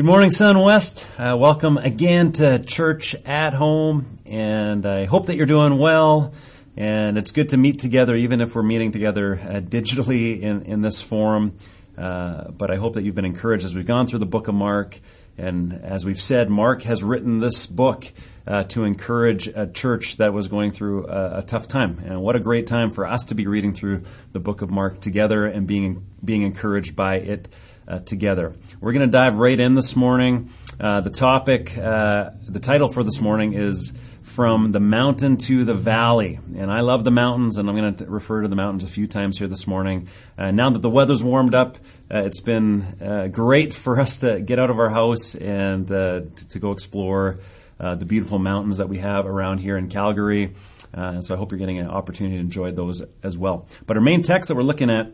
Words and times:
Good 0.00 0.06
morning, 0.06 0.30
Sun 0.30 0.58
West. 0.58 1.06
Uh, 1.18 1.36
welcome 1.38 1.76
again 1.76 2.32
to 2.32 2.58
Church 2.60 3.14
at 3.26 3.52
Home, 3.52 4.18
and 4.24 4.86
I 4.86 5.04
hope 5.04 5.26
that 5.26 5.36
you're 5.36 5.44
doing 5.44 5.76
well. 5.76 6.32
And 6.74 7.18
it's 7.18 7.32
good 7.32 7.50
to 7.50 7.58
meet 7.58 7.80
together, 7.80 8.16
even 8.16 8.40
if 8.40 8.54
we're 8.54 8.62
meeting 8.62 8.92
together 8.92 9.34
uh, 9.34 9.60
digitally 9.60 10.40
in, 10.40 10.62
in 10.62 10.80
this 10.80 11.02
forum. 11.02 11.58
Uh, 11.98 12.50
but 12.50 12.70
I 12.70 12.76
hope 12.76 12.94
that 12.94 13.02
you've 13.02 13.14
been 13.14 13.26
encouraged 13.26 13.66
as 13.66 13.74
we've 13.74 13.84
gone 13.84 14.06
through 14.06 14.20
the 14.20 14.24
book 14.26 14.48
of 14.48 14.54
Mark. 14.54 14.98
And 15.36 15.74
as 15.74 16.02
we've 16.06 16.20
said, 16.20 16.48
Mark 16.48 16.80
has 16.84 17.02
written 17.02 17.40
this 17.40 17.66
book 17.66 18.10
uh, 18.46 18.64
to 18.64 18.84
encourage 18.84 19.48
a 19.48 19.66
church 19.66 20.16
that 20.16 20.32
was 20.32 20.48
going 20.48 20.72
through 20.72 21.08
a, 21.08 21.40
a, 21.40 21.42
tough 21.42 21.68
time. 21.68 22.00
And 22.06 22.22
what 22.22 22.36
a 22.36 22.40
great 22.40 22.66
time 22.66 22.90
for 22.90 23.06
us 23.06 23.26
to 23.26 23.34
be 23.34 23.46
reading 23.46 23.74
through 23.74 24.04
the 24.32 24.40
book 24.40 24.62
of 24.62 24.70
Mark 24.70 25.02
together 25.02 25.44
and 25.44 25.66
being 25.66 26.06
being 26.24 26.42
encouraged 26.42 26.96
by 26.96 27.16
it 27.16 27.48
uh, 27.90 27.98
together. 28.00 28.54
We're 28.80 28.92
going 28.92 29.10
to 29.10 29.10
dive 29.10 29.36
right 29.36 29.58
in 29.58 29.74
this 29.74 29.96
morning. 29.96 30.50
Uh, 30.78 31.00
the 31.00 31.10
topic, 31.10 31.76
uh, 31.76 32.30
the 32.46 32.60
title 32.60 32.88
for 32.88 33.02
this 33.02 33.20
morning 33.20 33.54
is 33.54 33.92
From 34.22 34.70
the 34.70 34.78
Mountain 34.78 35.38
to 35.38 35.64
the 35.64 35.74
Valley. 35.74 36.38
And 36.56 36.70
I 36.70 36.80
love 36.82 37.02
the 37.02 37.10
mountains, 37.10 37.58
and 37.58 37.68
I'm 37.68 37.76
going 37.76 37.96
to 37.96 38.06
refer 38.06 38.42
to 38.42 38.48
the 38.48 38.54
mountains 38.54 38.84
a 38.84 38.88
few 38.88 39.08
times 39.08 39.38
here 39.38 39.48
this 39.48 39.66
morning. 39.66 40.08
Uh, 40.38 40.52
now 40.52 40.70
that 40.70 40.78
the 40.78 40.90
weather's 40.90 41.22
warmed 41.22 41.54
up, 41.54 41.78
uh, 42.12 42.18
it's 42.18 42.40
been 42.40 42.82
uh, 43.02 43.26
great 43.26 43.74
for 43.74 43.98
us 43.98 44.18
to 44.18 44.40
get 44.40 44.60
out 44.60 44.70
of 44.70 44.78
our 44.78 44.90
house 44.90 45.34
and 45.34 45.88
to, 45.88 46.28
to, 46.50 46.58
go 46.60 46.70
explore 46.70 47.40
the 47.78 48.04
beautiful 48.04 48.38
mountains 48.38 48.78
that 48.78 48.90
we 48.90 48.98
have 48.98 49.26
around 49.26 49.58
here 49.58 49.76
in 49.78 49.88
Calgary. 49.88 50.54
so 50.94 51.34
I 51.34 51.36
hope 51.36 51.50
you're 51.50 51.58
getting 51.58 51.78
an 51.78 51.88
opportunity 51.88 52.36
to 52.36 52.40
enjoy 52.40 52.72
those 52.72 53.02
as 53.22 53.36
well. 53.36 53.66
But 53.86 53.96
our 53.96 54.02
main 54.02 54.22
text 54.22 54.48
that 54.48 54.54
we're 54.54 54.62
looking 54.62 54.90
at 54.90 55.12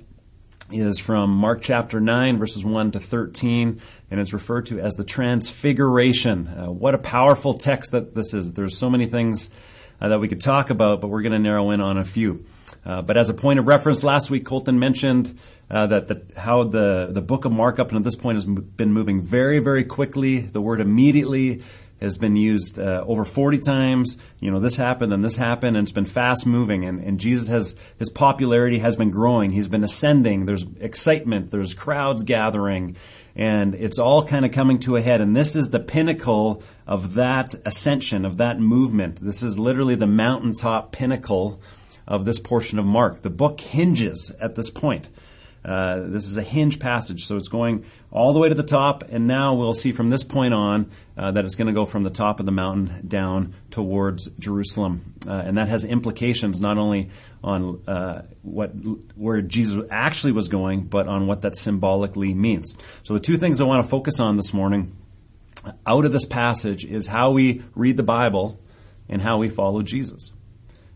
is 0.71 0.99
from 0.99 1.31
Mark 1.31 1.63
chapter 1.63 2.01
9, 2.01 2.39
verses 2.39 2.65
1 2.65 2.93
to 2.93 3.01
13, 3.01 3.81
and 4.11 4.21
it's 4.21 4.33
referred 4.33 4.67
to 4.67 4.81
as 4.81 4.95
the 4.95 5.05
Transfiguration. 5.05 6.49
Uh, 6.49 6.71
what 6.71 6.95
a 6.95 6.99
powerful 6.99 7.55
text 7.55 7.93
that 7.93 8.15
this 8.15 8.35
is. 8.35 8.53
There's 8.53 8.77
so 8.77 8.91
many 8.91 9.07
things 9.07 9.51
uh, 10.01 10.09
that 10.09 10.19
we 10.19 10.29
could 10.29 10.41
talk 10.41 10.71
about, 10.71 11.01
but 11.01 11.09
we're 11.09 11.23
going 11.23 11.33
to 11.33 11.39
narrow 11.39 11.71
in 11.71 11.81
on 11.81 11.99
a 11.99 12.05
few. 12.05 12.45
Uh, 12.85 13.03
but 13.03 13.17
as 13.17 13.29
a 13.29 13.35
point 13.35 13.59
of 13.59 13.67
reference, 13.67 14.03
last 14.03 14.31
week 14.31 14.45
Colton 14.45 14.79
mentioned 14.79 15.39
uh, 15.71 15.87
that 15.87 16.09
the, 16.09 16.23
how 16.37 16.65
the, 16.65 17.09
the 17.11 17.23
book 17.23 17.45
of 17.45 17.53
Mark 17.53 17.79
up 17.79 17.89
until 17.89 18.03
this 18.03 18.17
point 18.17 18.37
has 18.37 18.45
been 18.45 18.93
moving 18.93 19.23
very, 19.23 19.61
very 19.61 19.85
quickly. 19.85 20.41
The 20.41 20.61
word 20.61 20.81
immediately 20.81 21.63
has 22.01 22.19
been 22.19 22.37
used 22.37 22.79
uh, 22.79 23.05
over 23.07 23.25
40 23.25 23.59
times. 23.59 24.19
You 24.41 24.51
know, 24.51 24.61
this 24.61 24.77
happened 24.77 25.13
and 25.13 25.25
this 25.25 25.37
happened, 25.37 25.77
and 25.77 25.85
it's 25.85 25.93
been 25.93 26.05
fast 26.05 26.47
moving. 26.47 26.85
And, 26.85 27.03
and 27.03 27.19
Jesus 27.19 27.49
has, 27.49 27.75
his 27.99 28.11
popularity 28.11 28.79
has 28.81 28.97
been 28.97 29.11
growing. 29.11 29.51
He's 29.51 29.69
been 29.69 29.85
ascending. 29.85 30.47
There's 30.47 30.65
excitement. 30.81 31.51
There's 31.51 31.75
crowds 31.75 32.25
gathering. 32.25 32.97
And 33.35 33.75
it's 33.75 33.99
all 33.99 34.25
kind 34.25 34.45
of 34.45 34.53
coming 34.53 34.79
to 34.81 34.97
a 34.97 35.03
head. 35.03 35.21
And 35.21 35.37
this 35.37 35.57
is 35.57 35.71
the 35.71 35.81
pinnacle 35.81 36.63
of 36.87 37.15
that 37.15 37.55
ascension, 37.65 38.25
of 38.25 38.39
that 38.39 38.59
movement. 38.59 39.17
This 39.17 39.43
is 39.43 39.59
literally 39.59 39.95
the 39.95 40.07
mountaintop 40.07 40.93
pinnacle 40.93 41.61
of 42.07 42.25
this 42.25 42.39
portion 42.39 42.79
of 42.79 42.85
Mark. 42.85 43.23
The 43.23 43.31
book 43.31 43.61
hinges 43.61 44.33
at 44.41 44.55
this 44.55 44.71
point. 44.71 45.09
Uh, 45.67 46.03
this 46.07 46.27
is 46.27 46.37
a 46.37 46.43
hinge 46.43 46.79
passage, 46.79 47.27
so 47.27 47.37
it's 47.37 47.49
going 47.49 47.85
all 48.13 48.33
the 48.33 48.39
way 48.39 48.49
to 48.49 48.55
the 48.55 48.63
top, 48.63 49.03
and 49.11 49.27
now 49.27 49.55
we'll 49.55 49.75
see 49.75 49.91
from 49.91 50.11
this 50.11 50.23
point 50.23 50.55
on 50.55 50.93
uh, 51.19 51.33
that 51.33 51.45
it's 51.45 51.57
going 51.57 51.67
to 51.67 51.73
go 51.73 51.85
from 51.85 52.05
the 52.05 52.11
top 52.11 52.39
of 52.39 52.47
the 52.47 52.53
mountain 52.53 53.05
down 53.09 53.53
towards 53.73 54.31
Jerusalem, 54.39 55.15
uh, 55.27 55.33
and 55.33 55.59
that 55.59 55.69
has 55.69 55.85
implications 55.85 56.61
not 56.61 56.79
only 56.79 57.11
on 57.43 57.83
uh, 57.89 58.23
what 58.43 58.71
where 59.17 59.43
Jesus 59.43 59.85
actually 59.91 60.33
was 60.33 60.47
going, 60.47 60.85
but 60.85 61.09
on 61.09 61.27
what 61.27 61.43
that 61.43 61.57
symbolically 61.57 62.33
means. 62.33 62.77
So 63.03 63.15
the 63.15 63.21
two 63.21 63.37
things 63.37 63.61
I 63.61 63.65
want 63.65 63.83
to 63.83 63.89
focus 63.89 64.21
on 64.21 64.37
this 64.37 64.55
morning 64.55 64.97
out 65.85 66.05
of 66.05 66.13
this 66.13 66.27
passage 66.27 66.85
is 66.85 67.09
how 67.09 67.33
we 67.33 67.65
read 67.75 67.97
the 67.97 68.05
Bible 68.05 68.61
and 69.09 69.21
how 69.21 69.39
we 69.39 69.49
follow 69.49 69.83
Jesus. 69.83 70.33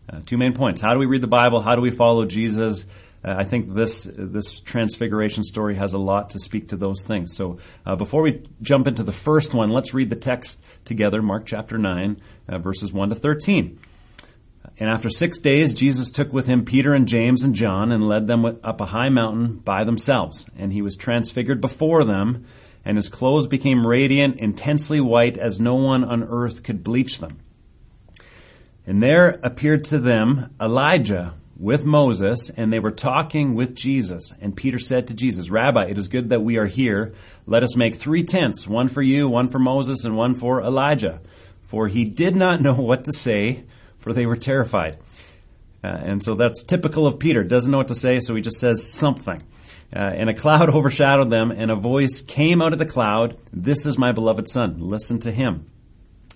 Uh, 0.09 0.21
two 0.25 0.37
main 0.37 0.53
points: 0.53 0.79
how 0.79 0.93
do 0.93 0.99
we 0.99 1.07
read 1.07 1.21
the 1.21 1.27
Bible? 1.27 1.59
How 1.59 1.75
do 1.75 1.81
we 1.81 1.91
follow 1.91 2.23
Jesus? 2.23 2.85
Uh, 3.23 3.35
I 3.37 3.43
think 3.43 3.73
this 3.73 4.09
this 4.11 4.59
transfiguration 4.59 5.43
story 5.43 5.75
has 5.75 5.93
a 5.93 5.99
lot 5.99 6.31
to 6.31 6.39
speak 6.39 6.69
to 6.69 6.77
those 6.77 7.03
things. 7.03 7.35
So 7.35 7.59
uh, 7.85 7.95
before 7.95 8.23
we 8.23 8.43
jump 8.61 8.87
into 8.87 9.03
the 9.03 9.11
first 9.11 9.53
one, 9.53 9.69
let's 9.69 9.93
read 9.93 10.09
the 10.09 10.15
text 10.15 10.61
together, 10.85 11.21
Mark 11.21 11.45
chapter 11.45 11.77
nine, 11.77 12.21
uh, 12.47 12.57
verses 12.57 12.91
one 12.93 13.09
to 13.09 13.15
thirteen. 13.15 13.79
And 14.79 14.89
after 14.89 15.09
six 15.09 15.39
days, 15.39 15.73
Jesus 15.73 16.09
took 16.09 16.33
with 16.33 16.47
him 16.47 16.65
Peter 16.65 16.93
and 16.93 17.07
James 17.07 17.43
and 17.43 17.53
John 17.53 17.91
and 17.91 18.07
led 18.07 18.25
them 18.25 18.45
up 18.45 18.81
a 18.81 18.85
high 18.85 19.09
mountain 19.09 19.57
by 19.57 19.83
themselves. 19.83 20.45
And 20.57 20.73
he 20.73 20.81
was 20.81 20.95
transfigured 20.95 21.61
before 21.61 22.03
them, 22.03 22.45
and 22.83 22.97
his 22.97 23.09
clothes 23.09 23.47
became 23.47 23.85
radiant, 23.85 24.39
intensely 24.39 24.99
white, 24.99 25.37
as 25.37 25.59
no 25.59 25.75
one 25.75 26.03
on 26.03 26.23
earth 26.23 26.63
could 26.63 26.83
bleach 26.83 27.19
them. 27.19 27.39
And 28.87 29.03
there 29.03 29.39
appeared 29.43 29.83
to 29.85 29.99
them 29.99 30.55
Elijah 30.59 31.35
with 31.61 31.85
Moses, 31.85 32.49
and 32.57 32.73
they 32.73 32.79
were 32.79 32.91
talking 32.91 33.53
with 33.53 33.75
Jesus. 33.75 34.33
And 34.41 34.55
Peter 34.55 34.79
said 34.79 35.07
to 35.07 35.13
Jesus, 35.13 35.51
Rabbi, 35.51 35.85
it 35.85 35.97
is 35.99 36.07
good 36.07 36.29
that 36.29 36.41
we 36.41 36.57
are 36.57 36.65
here. 36.65 37.13
Let 37.45 37.61
us 37.61 37.77
make 37.77 37.95
three 37.95 38.23
tents, 38.23 38.67
one 38.67 38.87
for 38.87 39.03
you, 39.03 39.29
one 39.29 39.47
for 39.47 39.59
Moses, 39.59 40.03
and 40.03 40.17
one 40.17 40.33
for 40.33 40.63
Elijah. 40.63 41.21
For 41.61 41.87
he 41.87 42.03
did 42.03 42.35
not 42.35 42.61
know 42.61 42.73
what 42.77 43.05
to 43.05 43.13
say, 43.13 43.63
for 43.99 44.11
they 44.11 44.25
were 44.25 44.37
terrified. 44.37 44.97
Uh, 45.83 45.87
and 45.87 46.23
so 46.23 46.33
that's 46.33 46.63
typical 46.63 47.05
of 47.05 47.19
Peter. 47.19 47.43
Doesn't 47.43 47.71
know 47.71 47.77
what 47.77 47.89
to 47.89 47.95
say, 47.95 48.21
so 48.21 48.33
he 48.33 48.41
just 48.41 48.59
says 48.59 48.91
something. 48.91 49.43
Uh, 49.95 49.99
and 49.99 50.31
a 50.31 50.33
cloud 50.33 50.69
overshadowed 50.73 51.29
them, 51.29 51.51
and 51.51 51.69
a 51.69 51.75
voice 51.75 52.21
came 52.21 52.63
out 52.63 52.73
of 52.73 52.79
the 52.79 52.87
cloud, 52.87 53.37
This 53.53 53.85
is 53.85 53.99
my 53.99 54.13
beloved 54.13 54.47
Son. 54.49 54.77
Listen 54.79 55.19
to 55.19 55.31
him. 55.31 55.69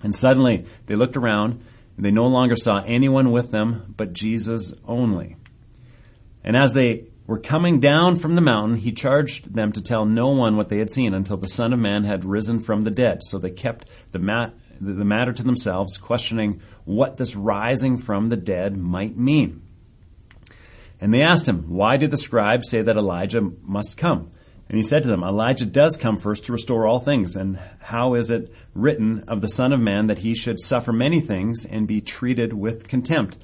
And 0.03 0.13
suddenly 0.13 0.67
they 0.85 0.93
looked 0.93 1.17
around 1.17 1.63
they 1.97 2.11
no 2.11 2.28
longer 2.28 2.56
saw 2.56 2.83
anyone 2.85 3.31
with 3.31 3.51
them 3.51 3.94
but 3.97 4.13
Jesus 4.13 4.73
only. 4.85 5.38
And 6.44 6.56
as 6.56 6.73
they 6.73 7.07
were 7.28 7.39
coming 7.39 7.79
down 7.79 8.17
from 8.17 8.35
the 8.35 8.41
mountain, 8.41 8.78
he 8.78 8.91
charged 8.91 9.53
them 9.53 9.72
to 9.72 9.81
tell 9.81 10.05
no 10.05 10.29
one 10.29 10.57
what 10.57 10.69
they 10.69 10.78
had 10.78 10.91
seen 10.91 11.13
until 11.13 11.38
the 11.38 11.47
Son 11.47 11.73
of 11.73 11.79
Man 11.79 12.03
had 12.03 12.23
risen 12.23 12.59
from 12.59 12.84
the 12.84 12.91
dead. 12.91 13.23
So 13.23 13.39
they 13.39 13.50
kept 13.50 13.89
the, 14.11 14.19
mat- 14.19 14.53
the 14.79 15.05
matter 15.05 15.34
to 15.34 15.44
themselves, 15.44 15.97
questioning 15.97 16.61
what 16.84 17.17
this 17.17 17.35
rising 17.35 17.97
from 17.97 18.29
the 18.29 18.35
dead 18.35 18.78
might 18.78 19.17
mean. 19.17 19.63
And 21.01 21.13
they 21.13 21.23
asked 21.23 21.47
him, 21.47 21.66
Why 21.69 21.97
did 21.97 22.11
the 22.11 22.17
scribes 22.17 22.69
say 22.69 22.81
that 22.81 22.97
Elijah 22.97 23.41
must 23.63 23.97
come? 23.97 24.31
And 24.67 24.77
he 24.77 24.83
said 24.83 25.03
to 25.03 25.09
them, 25.09 25.23
Elijah 25.23 25.65
does 25.65 25.95
come 25.95 26.17
first 26.17 26.45
to 26.45 26.51
restore 26.51 26.87
all 26.87 26.99
things. 26.99 27.35
And 27.35 27.59
how 27.79 28.15
is 28.15 28.31
it 28.31 28.51
written 28.73 29.25
of 29.27 29.41
the 29.41 29.47
Son 29.47 29.73
of 29.73 29.79
Man 29.79 30.07
that 30.07 30.17
he 30.17 30.33
should 30.33 30.59
suffer 30.59 30.91
many 30.91 31.19
things 31.19 31.65
and 31.65 31.87
be 31.87 32.01
treated 32.01 32.51
with 32.51 32.87
contempt? 32.87 33.37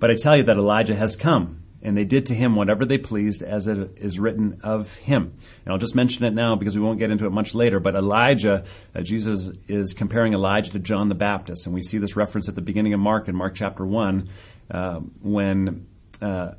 But 0.00 0.10
I 0.10 0.16
tell 0.16 0.36
you 0.36 0.44
that 0.44 0.56
Elijah 0.56 0.96
has 0.96 1.16
come, 1.16 1.62
and 1.80 1.96
they 1.96 2.04
did 2.04 2.26
to 2.26 2.34
him 2.34 2.56
whatever 2.56 2.84
they 2.84 2.98
pleased, 2.98 3.42
as 3.42 3.68
it 3.68 3.98
is 3.98 4.18
written 4.18 4.60
of 4.64 4.94
him. 4.96 5.32
And 5.64 5.72
I'll 5.72 5.78
just 5.78 5.94
mention 5.94 6.24
it 6.24 6.34
now 6.34 6.56
because 6.56 6.76
we 6.76 6.82
won't 6.82 6.98
get 6.98 7.12
into 7.12 7.26
it 7.26 7.32
much 7.32 7.54
later. 7.54 7.78
But 7.78 7.94
Elijah, 7.94 8.64
uh, 8.96 9.00
Jesus 9.02 9.52
is 9.68 9.94
comparing 9.94 10.32
Elijah 10.34 10.72
to 10.72 10.80
John 10.80 11.08
the 11.08 11.14
Baptist. 11.14 11.66
And 11.66 11.74
we 11.74 11.82
see 11.82 11.98
this 11.98 12.16
reference 12.16 12.48
at 12.48 12.56
the 12.56 12.62
beginning 12.62 12.94
of 12.94 13.00
Mark 13.00 13.28
in 13.28 13.36
Mark 13.36 13.54
chapter 13.54 13.86
1 13.86 14.28
uh, 14.72 14.94
when, 15.22 15.86
uh, 16.20 16.52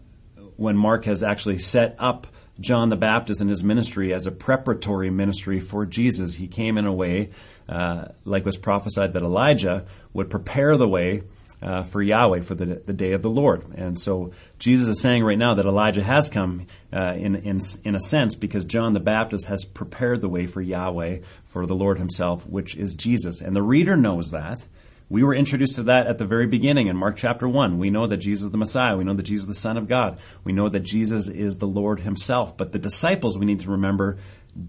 when 0.56 0.78
Mark 0.78 1.04
has 1.04 1.22
actually 1.22 1.60
set 1.60 1.98
up 2.00 2.28
John 2.60 2.90
the 2.90 2.96
Baptist 2.96 3.42
and 3.42 3.50
his 3.50 3.64
ministry 3.64 4.14
as 4.14 4.26
a 4.26 4.32
preparatory 4.32 5.10
ministry 5.10 5.60
for 5.60 5.86
Jesus. 5.86 6.34
He 6.34 6.48
came 6.48 6.78
in 6.78 6.86
a 6.86 6.94
way, 6.94 7.30
uh, 7.68 8.10
like 8.26 8.46
was 8.46 8.58
prophesied, 8.58 9.14
that 9.14 9.24
Elijah 9.24 9.86
would 10.14 10.30
prepare 10.30 10.76
the 10.78 10.88
way 10.88 11.24
uh, 11.62 11.84
for 11.84 12.02
Yahweh 12.02 12.42
for 12.42 12.56
the, 12.56 12.82
the 12.86 12.94
day 12.94 13.12
of 13.12 13.22
the 13.22 13.30
Lord. 13.30 13.66
And 13.76 14.00
so 14.00 14.32
Jesus 14.60 14.88
is 14.88 15.02
saying 15.02 15.24
right 15.24 15.38
now 15.38 15.56
that 15.56 15.66
Elijah 15.66 16.04
has 16.04 16.30
come 16.30 16.68
uh, 16.94 17.14
in, 17.16 17.36
in, 17.36 17.60
in 17.84 17.96
a 17.96 18.00
sense 18.00 18.36
because 18.36 18.64
John 18.66 18.94
the 18.94 19.00
Baptist 19.00 19.46
has 19.46 19.66
prepared 19.66 20.22
the 20.22 20.30
way 20.30 20.48
for 20.48 20.62
Yahweh, 20.62 21.20
for 21.46 21.66
the 21.66 21.76
Lord 21.76 21.98
himself, 21.98 22.48
which 22.48 22.76
is 22.76 22.96
Jesus. 22.96 23.42
And 23.42 23.56
the 23.56 23.62
reader 23.62 23.96
knows 23.96 24.32
that. 24.32 24.66
We 25.10 25.24
were 25.24 25.34
introduced 25.34 25.76
to 25.76 25.84
that 25.84 26.06
at 26.06 26.20
the 26.20 26.26
very 26.26 26.46
beginning 26.46 26.88
in 26.88 26.96
Mark 26.96 27.18
chapter 27.18 27.50
1. 27.50 27.80
We 27.80 27.90
know 27.90 28.06
that 28.06 28.18
Jesus 28.18 28.46
is 28.46 28.52
the 28.52 28.60
Messiah. 28.60 28.96
We 28.96 29.04
know 29.04 29.16
that 29.16 29.24
Jesus 29.24 29.46
is 29.46 29.56
the 29.56 29.60
Son 29.60 29.76
of 29.76 29.88
God. 29.88 30.20
We 30.44 30.54
know 30.54 30.70
that 30.70 30.82
Jesus 30.82 31.28
is 31.28 31.58
the 31.58 31.68
Lord 31.68 32.02
himself. 32.02 32.56
But 32.56 32.74
the 32.74 32.80
disciples, 32.80 33.36
we 33.36 33.48
need 33.48 33.62
to 33.62 33.72
remember, 33.72 34.20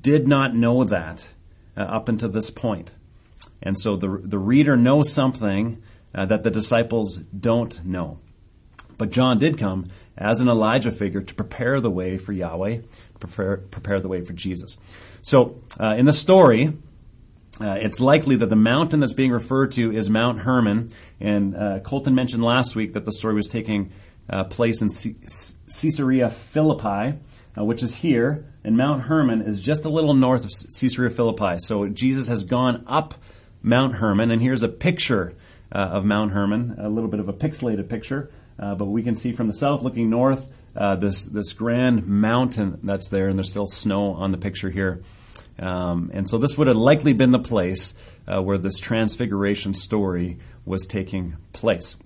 did 0.00 0.26
not 0.26 0.54
know 0.54 0.84
that 0.84 1.28
uh, 1.76 1.82
up 1.82 2.08
until 2.08 2.30
this 2.30 2.50
point. 2.50 2.90
And 3.62 3.78
so 3.78 3.96
the, 3.96 4.08
the 4.24 4.38
reader 4.38 4.78
knows 4.78 5.12
something 5.12 5.82
uh, 6.14 6.24
that 6.24 6.42
the 6.42 6.50
disciples 6.50 7.18
don't 7.18 7.84
know. 7.84 8.18
But 8.96 9.10
John 9.10 9.38
did 9.38 9.58
come 9.58 9.90
as 10.16 10.40
an 10.40 10.48
Elijah 10.48 10.90
figure 10.90 11.22
to 11.22 11.34
prepare 11.34 11.80
the 11.80 11.90
way 11.90 12.16
for 12.16 12.32
Yahweh, 12.32 12.80
prepare, 13.18 13.58
prepare 13.58 14.00
the 14.00 14.08
way 14.08 14.24
for 14.24 14.32
Jesus. 14.32 14.78
So 15.22 15.60
uh, 15.78 15.94
in 15.96 16.06
the 16.06 16.12
story, 16.12 16.76
uh, 17.60 17.76
it's 17.78 18.00
likely 18.00 18.36
that 18.36 18.48
the 18.48 18.56
mountain 18.56 19.00
that's 19.00 19.12
being 19.12 19.32
referred 19.32 19.72
to 19.72 19.92
is 19.92 20.08
Mount 20.08 20.40
Hermon. 20.40 20.90
And 21.20 21.56
uh, 21.56 21.80
Colton 21.80 22.14
mentioned 22.14 22.42
last 22.42 22.74
week 22.74 22.94
that 22.94 23.04
the 23.04 23.12
story 23.12 23.34
was 23.34 23.48
taking 23.48 23.92
uh, 24.28 24.44
place 24.44 24.80
in 24.80 24.90
C- 24.90 25.16
Caesarea 25.80 26.30
Philippi. 26.30 27.18
uh, 27.56 27.64
which 27.64 27.82
is 27.82 27.94
here, 27.94 28.46
and 28.64 28.76
Mount 28.76 29.02
Hermon 29.02 29.42
is 29.42 29.60
just 29.60 29.84
a 29.84 29.88
little 29.88 30.14
north 30.14 30.44
of 30.44 30.50
Caesarea 30.50 31.10
Philippi. 31.10 31.58
So 31.58 31.88
Jesus 31.88 32.28
has 32.28 32.44
gone 32.44 32.84
up 32.86 33.14
Mount 33.62 33.96
Hermon, 33.96 34.30
and 34.30 34.40
here's 34.40 34.62
a 34.62 34.68
picture 34.68 35.34
uh, 35.72 35.78
of 35.78 36.04
Mount 36.04 36.32
Hermon, 36.32 36.76
a 36.78 36.88
little 36.88 37.10
bit 37.10 37.20
of 37.20 37.28
a 37.28 37.32
pixelated 37.32 37.88
picture, 37.88 38.30
uh, 38.58 38.74
but 38.74 38.86
we 38.86 39.02
can 39.02 39.14
see 39.14 39.32
from 39.32 39.46
the 39.46 39.52
south 39.54 39.82
looking 39.82 40.10
north 40.10 40.46
this 40.98 41.26
this 41.26 41.52
grand 41.52 42.06
mountain 42.06 42.78
that's 42.82 43.08
there, 43.08 43.28
and 43.28 43.38
there's 43.38 43.50
still 43.50 43.66
snow 43.66 44.12
on 44.12 44.30
the 44.30 44.38
picture 44.38 44.70
here. 44.70 45.02
Um, 45.60 46.10
and 46.14 46.28
so 46.28 46.38
this 46.38 46.56
would 46.56 46.68
have 46.68 46.76
likely 46.76 47.12
been 47.12 47.30
the 47.30 47.38
place 47.38 47.94
uh, 48.26 48.42
where 48.42 48.58
this 48.58 48.78
transfiguration 48.78 49.74
story 49.74 50.38
was 50.64 50.86
taking 50.86 51.36
place. 51.52 51.96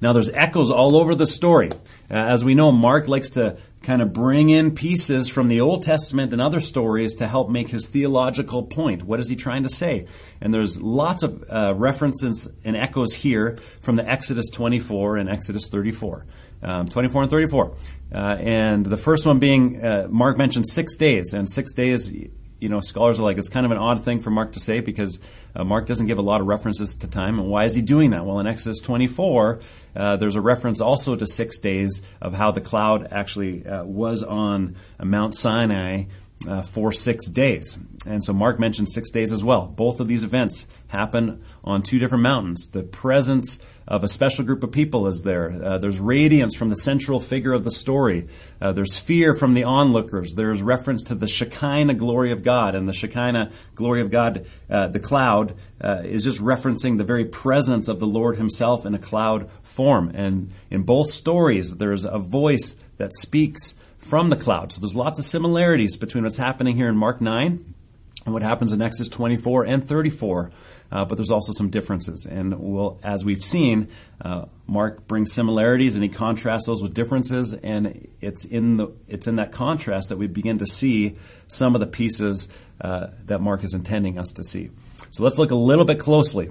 Now, 0.00 0.12
there's 0.12 0.30
echoes 0.30 0.70
all 0.70 0.96
over 0.96 1.14
the 1.14 1.26
story. 1.26 1.70
Uh, 2.10 2.14
as 2.14 2.44
we 2.44 2.54
know, 2.54 2.72
Mark 2.72 3.08
likes 3.08 3.30
to 3.30 3.56
kind 3.82 4.02
of 4.02 4.12
bring 4.12 4.48
in 4.50 4.74
pieces 4.74 5.28
from 5.28 5.48
the 5.48 5.60
Old 5.60 5.82
Testament 5.84 6.32
and 6.32 6.40
other 6.40 6.60
stories 6.60 7.16
to 7.16 7.26
help 7.26 7.50
make 7.50 7.68
his 7.68 7.86
theological 7.86 8.64
point. 8.64 9.02
What 9.02 9.20
is 9.20 9.28
he 9.28 9.36
trying 9.36 9.64
to 9.64 9.68
say? 9.68 10.06
And 10.40 10.52
there's 10.52 10.80
lots 10.80 11.22
of 11.22 11.44
uh, 11.50 11.74
references 11.74 12.48
and 12.64 12.76
echoes 12.76 13.12
here 13.12 13.58
from 13.80 13.96
the 13.96 14.08
Exodus 14.08 14.50
24 14.50 15.16
and 15.16 15.28
Exodus 15.28 15.68
34. 15.68 16.26
Um, 16.64 16.88
24 16.88 17.22
and 17.22 17.30
34. 17.30 17.76
Uh, 18.14 18.18
and 18.18 18.86
the 18.86 18.96
first 18.96 19.26
one 19.26 19.40
being, 19.40 19.84
uh, 19.84 20.06
Mark 20.08 20.38
mentioned 20.38 20.68
six 20.68 20.94
days, 20.94 21.34
and 21.34 21.50
six 21.50 21.72
days 21.72 22.12
you 22.62 22.68
know, 22.68 22.80
scholars 22.80 23.18
are 23.18 23.24
like, 23.24 23.38
it's 23.38 23.48
kind 23.48 23.66
of 23.66 23.72
an 23.72 23.78
odd 23.78 24.04
thing 24.04 24.20
for 24.20 24.30
Mark 24.30 24.52
to 24.52 24.60
say 24.60 24.78
because 24.78 25.18
uh, 25.56 25.64
Mark 25.64 25.86
doesn't 25.86 26.06
give 26.06 26.18
a 26.18 26.22
lot 26.22 26.40
of 26.40 26.46
references 26.46 26.94
to 26.94 27.08
time. 27.08 27.40
And 27.40 27.48
why 27.48 27.64
is 27.64 27.74
he 27.74 27.82
doing 27.82 28.10
that? 28.10 28.24
Well, 28.24 28.38
in 28.38 28.46
Exodus 28.46 28.80
24, 28.80 29.60
uh, 29.96 30.16
there's 30.16 30.36
a 30.36 30.40
reference 30.40 30.80
also 30.80 31.16
to 31.16 31.26
six 31.26 31.58
days 31.58 32.02
of 32.20 32.34
how 32.34 32.52
the 32.52 32.60
cloud 32.60 33.08
actually 33.10 33.66
uh, 33.66 33.82
was 33.82 34.22
on 34.22 34.76
Mount 35.02 35.34
Sinai 35.34 36.04
uh, 36.48 36.62
for 36.62 36.92
six 36.92 37.26
days. 37.26 37.78
And 38.06 38.22
so 38.22 38.32
Mark 38.32 38.58
mentioned 38.58 38.90
six 38.90 39.10
days 39.10 39.32
as 39.32 39.44
well. 39.44 39.66
Both 39.66 40.00
of 40.00 40.08
these 40.08 40.24
events 40.24 40.66
happen 40.88 41.44
on 41.64 41.82
two 41.82 41.98
different 41.98 42.22
mountains. 42.22 42.68
The 42.68 42.82
presence 42.82 43.58
of 43.86 44.04
a 44.04 44.08
special 44.08 44.44
group 44.44 44.62
of 44.62 44.72
people 44.72 45.06
is 45.06 45.22
there. 45.22 45.50
Uh, 45.50 45.78
there's 45.78 45.98
radiance 45.98 46.54
from 46.54 46.68
the 46.68 46.76
central 46.76 47.20
figure 47.20 47.52
of 47.52 47.64
the 47.64 47.70
story. 47.70 48.28
Uh, 48.60 48.72
there's 48.72 48.96
fear 48.96 49.34
from 49.34 49.54
the 49.54 49.64
onlookers. 49.64 50.34
There's 50.34 50.62
reference 50.62 51.04
to 51.04 51.14
the 51.14 51.26
Shekinah 51.26 51.94
glory 51.94 52.32
of 52.32 52.42
God. 52.42 52.74
And 52.74 52.88
the 52.88 52.92
Shekinah 52.92 53.52
glory 53.74 54.02
of 54.02 54.10
God, 54.10 54.46
uh, 54.70 54.88
the 54.88 55.00
cloud, 55.00 55.56
uh, 55.80 56.02
is 56.04 56.24
just 56.24 56.40
referencing 56.40 56.98
the 56.98 57.04
very 57.04 57.24
presence 57.24 57.88
of 57.88 57.98
the 57.98 58.06
Lord 58.06 58.36
himself 58.36 58.86
in 58.86 58.94
a 58.94 58.98
cloud 58.98 59.50
form. 59.62 60.12
And 60.14 60.52
in 60.70 60.82
both 60.82 61.10
stories, 61.10 61.74
there's 61.76 62.04
a 62.04 62.18
voice 62.18 62.76
that 62.98 63.12
speaks 63.12 63.74
from 64.02 64.30
the 64.30 64.36
cloud. 64.36 64.72
So 64.72 64.80
there's 64.80 64.94
lots 64.94 65.18
of 65.18 65.24
similarities 65.24 65.96
between 65.96 66.24
what's 66.24 66.36
happening 66.36 66.76
here 66.76 66.88
in 66.88 66.96
Mark 66.96 67.20
9 67.20 67.74
and 68.24 68.32
what 68.32 68.42
happens 68.42 68.72
in 68.72 68.82
Exodus 68.82 69.08
24 69.08 69.64
and 69.64 69.86
34. 69.86 70.50
Uh, 70.90 71.06
but 71.06 71.16
there's 71.16 71.30
also 71.30 71.52
some 71.52 71.70
differences. 71.70 72.26
And 72.26 72.58
we'll, 72.58 73.00
as 73.02 73.24
we've 73.24 73.42
seen, 73.42 73.88
uh, 74.20 74.44
Mark 74.66 75.08
brings 75.08 75.32
similarities 75.32 75.94
and 75.94 76.02
he 76.04 76.10
contrasts 76.10 76.66
those 76.66 76.82
with 76.82 76.92
differences. 76.92 77.54
And 77.54 78.08
it's 78.20 78.44
in 78.44 78.76
the 78.76 78.92
it's 79.08 79.26
in 79.26 79.36
that 79.36 79.52
contrast 79.52 80.10
that 80.10 80.18
we 80.18 80.26
begin 80.26 80.58
to 80.58 80.66
see 80.66 81.16
some 81.48 81.74
of 81.74 81.80
the 81.80 81.86
pieces 81.86 82.50
uh, 82.82 83.08
that 83.24 83.40
Mark 83.40 83.64
is 83.64 83.72
intending 83.72 84.18
us 84.18 84.32
to 84.32 84.44
see. 84.44 84.70
So 85.12 85.24
let's 85.24 85.38
look 85.38 85.50
a 85.50 85.56
little 85.56 85.86
bit 85.86 85.98
closely. 85.98 86.50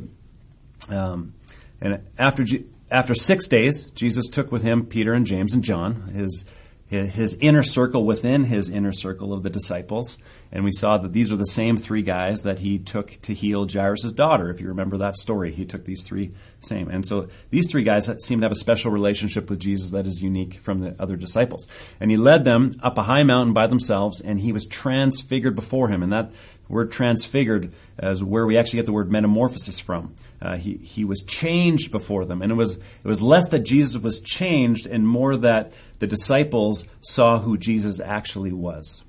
Um, 0.89 1.35
and 1.79 2.01
after 2.17 2.43
after 2.89 3.13
six 3.13 3.47
days, 3.47 3.85
Jesus 3.93 4.27
took 4.27 4.51
with 4.51 4.63
him 4.63 4.87
Peter 4.87 5.13
and 5.13 5.27
James 5.27 5.53
and 5.53 5.63
John, 5.63 6.11
his 6.15 6.45
his 6.91 7.37
inner 7.39 7.63
circle 7.63 8.05
within 8.05 8.43
his 8.43 8.69
inner 8.69 8.91
circle 8.91 9.31
of 9.31 9.43
the 9.43 9.49
disciples. 9.49 10.17
And 10.51 10.65
we 10.65 10.73
saw 10.73 10.97
that 10.97 11.13
these 11.13 11.31
are 11.31 11.37
the 11.37 11.45
same 11.45 11.77
three 11.77 12.01
guys 12.01 12.43
that 12.43 12.59
he 12.59 12.79
took 12.79 13.17
to 13.21 13.33
heal 13.33 13.65
Jairus' 13.65 14.11
daughter. 14.11 14.49
If 14.49 14.59
you 14.59 14.67
remember 14.67 14.97
that 14.97 15.15
story, 15.15 15.53
he 15.53 15.65
took 15.65 15.85
these 15.85 16.03
three 16.03 16.33
same. 16.59 16.89
And 16.89 17.07
so 17.07 17.29
these 17.49 17.71
three 17.71 17.83
guys 17.83 18.09
seem 18.19 18.41
to 18.41 18.45
have 18.45 18.51
a 18.51 18.55
special 18.55 18.91
relationship 18.91 19.49
with 19.49 19.59
Jesus 19.59 19.91
that 19.91 20.05
is 20.05 20.21
unique 20.21 20.59
from 20.59 20.79
the 20.79 20.95
other 20.99 21.15
disciples. 21.15 21.67
And 22.01 22.11
he 22.11 22.17
led 22.17 22.43
them 22.43 22.73
up 22.83 22.97
a 22.97 23.03
high 23.03 23.23
mountain 23.23 23.53
by 23.53 23.67
themselves, 23.67 24.19
and 24.19 24.39
he 24.39 24.51
was 24.51 24.67
transfigured 24.67 25.55
before 25.55 25.87
him. 25.87 26.03
And 26.03 26.11
that 26.11 26.31
word 26.71 26.91
transfigured 26.91 27.73
is 28.01 28.23
where 28.23 28.45
we 28.45 28.57
actually 28.57 28.77
get 28.77 28.85
the 28.85 28.93
word 28.93 29.11
metamorphosis 29.11 29.79
from. 29.79 30.15
Uh, 30.41 30.57
he, 30.57 30.77
he 30.77 31.05
was 31.05 31.23
changed 31.23 31.91
before 31.91 32.25
them. 32.25 32.41
And 32.41 32.51
it 32.51 32.55
was, 32.55 32.77
it 32.77 33.07
was 33.07 33.21
less 33.21 33.49
that 33.49 33.59
Jesus 33.59 34.01
was 34.01 34.19
changed 34.21 34.87
and 34.87 35.07
more 35.07 35.37
that 35.37 35.73
the 35.99 36.07
disciples 36.07 36.85
saw 37.01 37.39
who 37.39 37.57
Jesus 37.57 37.99
actually 37.99 38.53
was. 38.53 39.03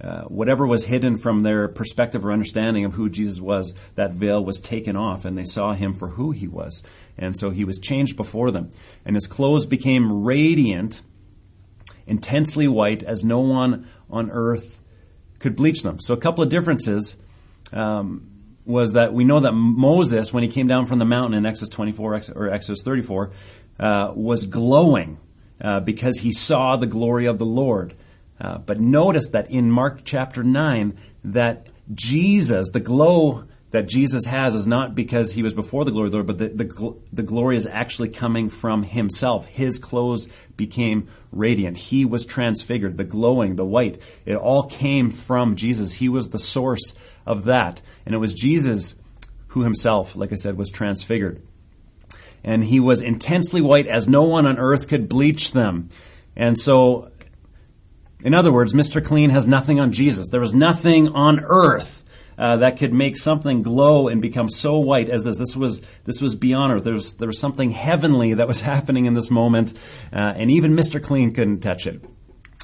Uh, 0.00 0.22
whatever 0.22 0.66
was 0.66 0.84
hidden 0.84 1.16
from 1.16 1.42
their 1.42 1.68
perspective 1.68 2.26
or 2.26 2.32
understanding 2.32 2.84
of 2.84 2.92
who 2.92 3.08
Jesus 3.08 3.40
was, 3.40 3.74
that 3.94 4.12
veil 4.12 4.44
was 4.44 4.60
taken 4.60 4.96
off 4.96 5.24
and 5.24 5.38
they 5.38 5.44
saw 5.44 5.72
him 5.72 5.94
for 5.94 6.08
who 6.08 6.32
he 6.32 6.48
was. 6.48 6.82
And 7.16 7.38
so 7.38 7.50
he 7.50 7.64
was 7.64 7.78
changed 7.78 8.16
before 8.16 8.50
them. 8.50 8.70
And 9.04 9.14
his 9.14 9.26
clothes 9.26 9.66
became 9.66 10.24
radiant, 10.24 11.00
intensely 12.06 12.66
white, 12.66 13.02
as 13.02 13.24
no 13.24 13.40
one 13.40 13.88
on 14.10 14.30
earth 14.30 14.80
could 15.44 15.56
bleach 15.56 15.82
them. 15.82 16.00
So 16.00 16.14
a 16.14 16.16
couple 16.16 16.42
of 16.42 16.48
differences. 16.48 17.16
Um, 17.72 18.30
was 18.66 18.94
that 18.94 19.12
we 19.12 19.24
know 19.24 19.40
that 19.40 19.52
Moses, 19.52 20.32
when 20.32 20.42
he 20.42 20.48
came 20.48 20.66
down 20.66 20.86
from 20.86 20.98
the 20.98 21.04
mountain 21.04 21.36
in 21.36 21.44
Exodus 21.44 21.68
24 21.68 22.22
or 22.34 22.50
Exodus 22.50 22.82
34, 22.82 23.30
uh, 23.78 24.12
was 24.14 24.46
glowing 24.46 25.18
uh, 25.60 25.80
because 25.80 26.16
he 26.18 26.32
saw 26.32 26.76
the 26.76 26.86
glory 26.86 27.26
of 27.26 27.38
the 27.38 27.44
Lord. 27.44 27.94
Uh, 28.40 28.56
but 28.56 28.80
notice 28.80 29.28
that 29.32 29.50
in 29.50 29.70
Mark 29.70 30.00
chapter 30.04 30.42
9, 30.42 30.98
that 31.24 31.66
Jesus, 31.92 32.70
the 32.70 32.80
glow 32.80 33.44
that 33.74 33.88
Jesus 33.88 34.24
has 34.26 34.54
is 34.54 34.68
not 34.68 34.94
because 34.94 35.32
he 35.32 35.42
was 35.42 35.52
before 35.52 35.84
the 35.84 35.90
glory 35.90 36.06
of 36.06 36.12
the 36.12 36.18
Lord, 36.18 36.26
but 36.28 36.38
the, 36.38 36.48
the, 36.50 36.96
the 37.12 37.22
glory 37.24 37.56
is 37.56 37.66
actually 37.66 38.08
coming 38.08 38.48
from 38.48 38.84
himself. 38.84 39.46
His 39.46 39.80
clothes 39.80 40.28
became 40.56 41.08
radiant. 41.32 41.76
He 41.76 42.04
was 42.04 42.24
transfigured. 42.24 42.96
The 42.96 43.02
glowing, 43.02 43.56
the 43.56 43.64
white, 43.64 44.00
it 44.26 44.36
all 44.36 44.62
came 44.62 45.10
from 45.10 45.56
Jesus. 45.56 45.92
He 45.92 46.08
was 46.08 46.28
the 46.28 46.38
source 46.38 46.94
of 47.26 47.46
that. 47.46 47.82
And 48.06 48.14
it 48.14 48.18
was 48.18 48.32
Jesus 48.32 48.94
who 49.48 49.64
himself, 49.64 50.14
like 50.14 50.30
I 50.30 50.36
said, 50.36 50.56
was 50.56 50.70
transfigured. 50.70 51.42
And 52.44 52.62
he 52.62 52.78
was 52.78 53.00
intensely 53.00 53.60
white 53.60 53.88
as 53.88 54.06
no 54.06 54.22
one 54.22 54.46
on 54.46 54.56
earth 54.56 54.86
could 54.86 55.08
bleach 55.08 55.50
them. 55.50 55.88
And 56.36 56.56
so, 56.56 57.10
in 58.20 58.34
other 58.34 58.52
words, 58.52 58.72
Mr. 58.72 59.04
Clean 59.04 59.30
has 59.30 59.48
nothing 59.48 59.80
on 59.80 59.90
Jesus. 59.90 60.28
There 60.28 60.40
was 60.40 60.54
nothing 60.54 61.08
on 61.08 61.40
earth 61.42 62.03
uh, 62.38 62.58
that 62.58 62.78
could 62.78 62.92
make 62.92 63.16
something 63.16 63.62
glow 63.62 64.08
and 64.08 64.20
become 64.22 64.48
so 64.48 64.78
white 64.78 65.08
as 65.08 65.24
this. 65.24 65.38
This 65.38 65.56
was 65.56 65.80
this 66.04 66.20
was 66.20 66.34
beyond 66.34 66.72
earth. 66.72 66.84
There 66.84 66.94
was 66.94 67.14
there 67.14 67.28
was 67.28 67.38
something 67.38 67.70
heavenly 67.70 68.34
that 68.34 68.48
was 68.48 68.60
happening 68.72 69.06
in 69.06 69.14
this 69.14 69.30
moment, 69.30 69.76
uh, 70.12 70.34
and 70.36 70.50
even 70.50 70.74
Mr. 70.74 71.02
Clean 71.02 71.32
couldn't 71.32 71.60
touch 71.60 71.86
it. 71.86 72.04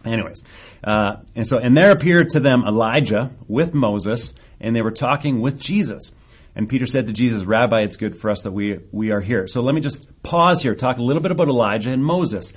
Anyways, 0.05 0.45
uh, 0.83 1.17
and 1.37 1.47
so 1.47 1.59
and 1.59 1.77
there 1.77 1.91
appeared 1.91 2.31
to 2.31 2.41
them 2.41 2.65
Elijah 2.67 3.31
with 3.49 3.75
Moses, 3.75 4.35
and 4.61 4.75
they 4.75 4.83
were 4.83 4.93
talking 4.93 5.41
with 5.41 5.61
Jesus. 5.61 6.13
And 6.55 6.69
Peter 6.69 6.87
said 6.87 7.07
to 7.07 7.13
Jesus, 7.13 7.45
Rabbi, 7.45 7.83
it's 7.83 7.97
good 7.97 8.19
for 8.19 8.29
us 8.29 8.43
that 8.43 8.51
we, 8.51 8.81
we 8.91 9.13
are 9.13 9.21
here. 9.21 9.47
So 9.47 9.63
let 9.63 9.75
me 9.75 9.81
just 9.81 10.23
pause 10.23 10.63
here, 10.63 10.75
talk 10.75 10.99
a 10.99 11.03
little 11.03 11.23
bit 11.23 11.31
about 11.31 11.49
Elijah 11.49 11.93
and 11.93 12.05
Moses. 12.05 12.53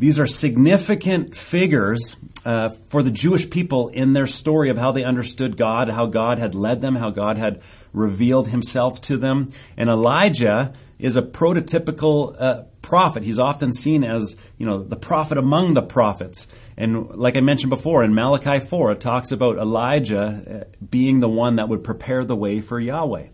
These 0.00 0.18
are 0.18 0.26
significant 0.26 1.36
figures 1.36 2.16
uh, 2.46 2.70
for 2.70 3.02
the 3.02 3.10
Jewish 3.10 3.50
people 3.50 3.88
in 3.88 4.14
their 4.14 4.26
story 4.26 4.70
of 4.70 4.78
how 4.78 4.92
they 4.92 5.04
understood 5.04 5.58
God, 5.58 5.90
how 5.90 6.06
God 6.06 6.38
had 6.38 6.54
led 6.54 6.80
them, 6.80 6.94
how 6.94 7.10
God 7.10 7.36
had 7.36 7.60
revealed 7.92 8.48
himself 8.48 9.02
to 9.02 9.18
them. 9.18 9.50
And 9.76 9.90
Elijah 9.90 10.72
is 10.98 11.18
a 11.18 11.22
prototypical 11.22 12.34
uh, 12.40 12.62
prophet. 12.80 13.24
He's 13.24 13.38
often 13.38 13.74
seen 13.74 14.02
as, 14.02 14.36
you 14.56 14.64
know, 14.64 14.82
the 14.82 14.96
prophet 14.96 15.36
among 15.36 15.74
the 15.74 15.82
prophets. 15.82 16.48
And 16.78 17.10
like 17.10 17.36
I 17.36 17.40
mentioned 17.40 17.68
before, 17.68 18.02
in 18.02 18.14
Malachi 18.14 18.58
4, 18.58 18.92
it 18.92 19.00
talks 19.02 19.32
about 19.32 19.58
Elijah 19.58 20.64
uh, 20.70 20.78
being 20.82 21.20
the 21.20 21.28
one 21.28 21.56
that 21.56 21.68
would 21.68 21.84
prepare 21.84 22.24
the 22.24 22.34
way 22.34 22.62
for 22.62 22.80
Yahweh. 22.80 23.26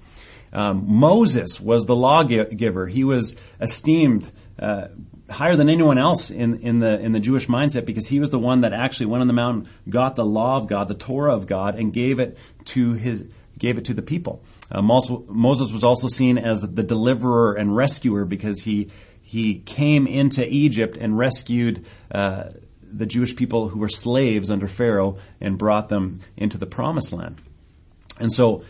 Um, 0.53 0.85
Moses 0.89 1.61
was 1.61 1.87
the 1.87 1.95
lawgiver. 1.95 2.89
He 2.89 3.05
was 3.05 3.37
esteemed 3.61 4.33
uh, 4.59 4.89
higher 5.29 5.57
than 5.57 5.69
anyone 5.69 5.99
else 5.99 6.31
in, 6.31 6.61
in 6.61 6.79
the 6.79 6.99
in 7.01 7.13
the 7.13 7.21
Jewish 7.21 7.47
mindset 7.47 7.85
because 7.85 8.07
he 8.07 8.21
was 8.21 8.31
the 8.31 8.39
one 8.39 8.61
that 8.61 8.73
actually 8.73 9.07
went 9.07 9.23
on 9.23 9.27
the 9.27 9.33
mountain, 9.33 9.69
got 9.89 10.17
the 10.17 10.25
law 10.25 10.57
of 10.57 10.69
God, 10.69 10.89
the 10.89 10.95
Torah 10.95 11.35
of 11.35 11.47
God, 11.47 11.79
and 11.79 11.93
gave 11.93 12.19
it 12.19 12.39
to 12.67 12.95
his 12.95 13.25
gave 13.59 13.79
it 13.79 13.87
to 13.87 13.95
the 13.95 14.03
people. 14.03 14.43
Uh, 14.71 14.83
Moses 14.83 15.73
was 15.73 15.85
also 15.85 16.09
seen 16.09 16.39
as 16.39 16.61
the 16.61 16.83
deliverer 16.83 17.55
and 17.55 17.75
rescuer 17.75 18.25
because 18.25 18.61
he 18.61 18.91
he 19.23 19.59
came 19.59 20.07
into 20.07 20.47
Egypt 20.47 20.97
and 20.97 21.19
rescued 21.19 21.85
uh, 22.13 22.51
the 22.81 23.07
Jewish 23.07 23.35
people 23.35 23.69
who 23.69 23.81
were 23.81 23.89
slaves 23.89 24.51
under 24.51 24.69
Pharaoh 24.69 25.19
and 25.41 25.59
brought 25.59 25.89
them 25.89 26.21
into 26.37 26.59
the 26.59 26.67
Promised 26.67 27.13
Land. 27.13 27.41
And 28.19 28.33
so, 28.33 28.63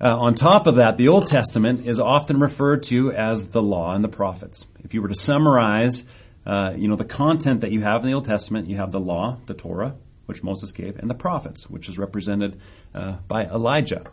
uh, 0.00 0.16
on 0.16 0.34
top 0.34 0.66
of 0.66 0.76
that, 0.76 0.96
the 0.96 1.08
Old 1.08 1.26
Testament 1.26 1.86
is 1.86 2.00
often 2.00 2.40
referred 2.40 2.84
to 2.84 3.12
as 3.12 3.48
the 3.48 3.62
Law 3.62 3.94
and 3.94 4.02
the 4.02 4.08
Prophets. 4.08 4.66
If 4.84 4.94
you 4.94 5.02
were 5.02 5.08
to 5.08 5.14
summarize 5.14 6.04
uh, 6.46 6.72
you 6.76 6.88
know, 6.88 6.96
the 6.96 7.04
content 7.04 7.60
that 7.60 7.70
you 7.70 7.82
have 7.82 8.02
in 8.02 8.06
the 8.08 8.14
Old 8.14 8.24
Testament, 8.24 8.68
you 8.68 8.76
have 8.76 8.92
the 8.92 9.00
law, 9.00 9.38
the 9.46 9.54
Torah, 9.54 9.94
which 10.26 10.42
Moses 10.42 10.72
gave, 10.72 10.98
and 10.98 11.10
the 11.10 11.14
prophets, 11.14 11.68
which 11.68 11.88
is 11.88 11.98
represented 11.98 12.60
uh, 12.94 13.16
by 13.28 13.44
Elijah. 13.44 14.04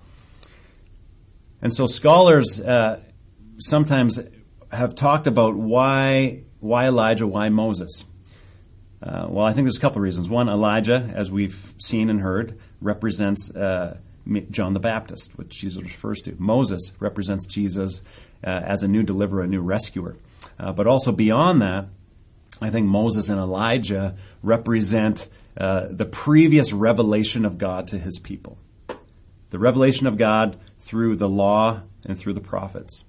And 1.62 1.74
so 1.74 1.88
scholars 1.88 2.60
uh, 2.60 3.00
sometimes 3.60 4.20
have 4.72 4.96
talked 4.96 5.28
about 5.28 5.56
why 5.56 6.44
why 6.60 6.88
Elijah, 6.88 7.26
why 7.26 7.50
Moses. 7.50 8.04
Uh, 9.02 9.28
well, 9.30 9.46
I 9.46 9.54
think 9.54 9.66
there's 9.66 9.78
a 9.78 9.82
couple 9.82 10.00
of 10.00 10.04
reasons. 10.04 10.28
One, 10.28 10.50
Elijah, 10.50 11.12
as 11.16 11.32
we've 11.32 11.74
seen 11.78 12.10
and 12.10 12.20
heard, 12.20 12.60
represents 12.82 13.52
uh, 13.52 13.98
John 14.50 14.74
the 14.74 14.80
Baptist, 14.80 15.38
which 15.38 15.50
Jesus 15.50 15.82
refers 15.82 16.22
to. 16.22 16.36
Moses 16.38 16.92
represents 17.00 17.46
Jesus 17.46 18.02
uh, 18.44 18.50
as 18.50 18.84
a 18.84 18.88
new 18.88 19.04
deliverer, 19.04 19.44
a 19.44 19.48
new 19.48 19.62
rescuer. 19.62 20.18
Uh, 20.60 20.72
but 20.72 20.88
also 20.88 21.12
beyond 21.12 21.62
that, 21.62 21.88
I 22.62 22.70
think 22.70 22.88
Moses 22.88 23.30
and 23.30 23.40
Elijah 23.40 24.18
represent 24.42 25.28
uh, 25.58 25.88
the 25.90 26.06
previous 26.06 26.74
revelation 26.74 27.46
of 27.46 27.58
God 27.58 27.90
to 27.90 27.98
his 27.98 28.20
people. 28.20 28.58
The 29.50 29.60
revelation 29.60 30.08
of 30.08 30.18
God 30.18 30.60
through 30.80 31.16
the 31.16 31.30
law 31.30 31.82
and 32.06 32.18
through 32.18 32.34
the 32.34 32.42
prophets. 32.42 33.04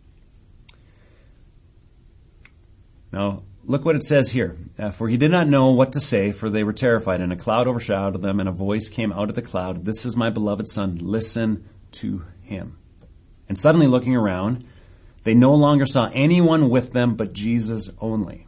Now, 3.12 3.42
look 3.68 3.84
what 3.84 3.94
it 3.94 4.02
says 4.02 4.30
here. 4.30 4.56
Uh, 4.78 4.90
for 4.90 5.08
he 5.08 5.16
did 5.16 5.30
not 5.30 5.46
know 5.46 5.70
what 5.70 5.92
to 5.92 6.00
say, 6.00 6.32
for 6.32 6.50
they 6.50 6.64
were 6.64 6.72
terrified, 6.72 7.20
and 7.20 7.32
a 7.32 7.36
cloud 7.36 7.68
overshadowed 7.68 8.20
them, 8.20 8.40
and 8.40 8.48
a 8.48 8.52
voice 8.52 8.88
came 8.88 9.12
out 9.12 9.28
of 9.28 9.36
the 9.36 9.42
cloud 9.42 9.84
This 9.84 10.04
is 10.04 10.16
my 10.16 10.30
beloved 10.30 10.68
Son, 10.68 10.98
listen 11.00 11.68
to 11.92 12.24
him. 12.42 12.78
And 13.48 13.56
suddenly, 13.56 13.86
looking 13.86 14.16
around, 14.16 14.64
they 15.22 15.34
no 15.34 15.54
longer 15.54 15.86
saw 15.86 16.08
anyone 16.14 16.70
with 16.70 16.92
them 16.92 17.14
but 17.14 17.32
Jesus 17.32 17.90
only. 18.00 18.46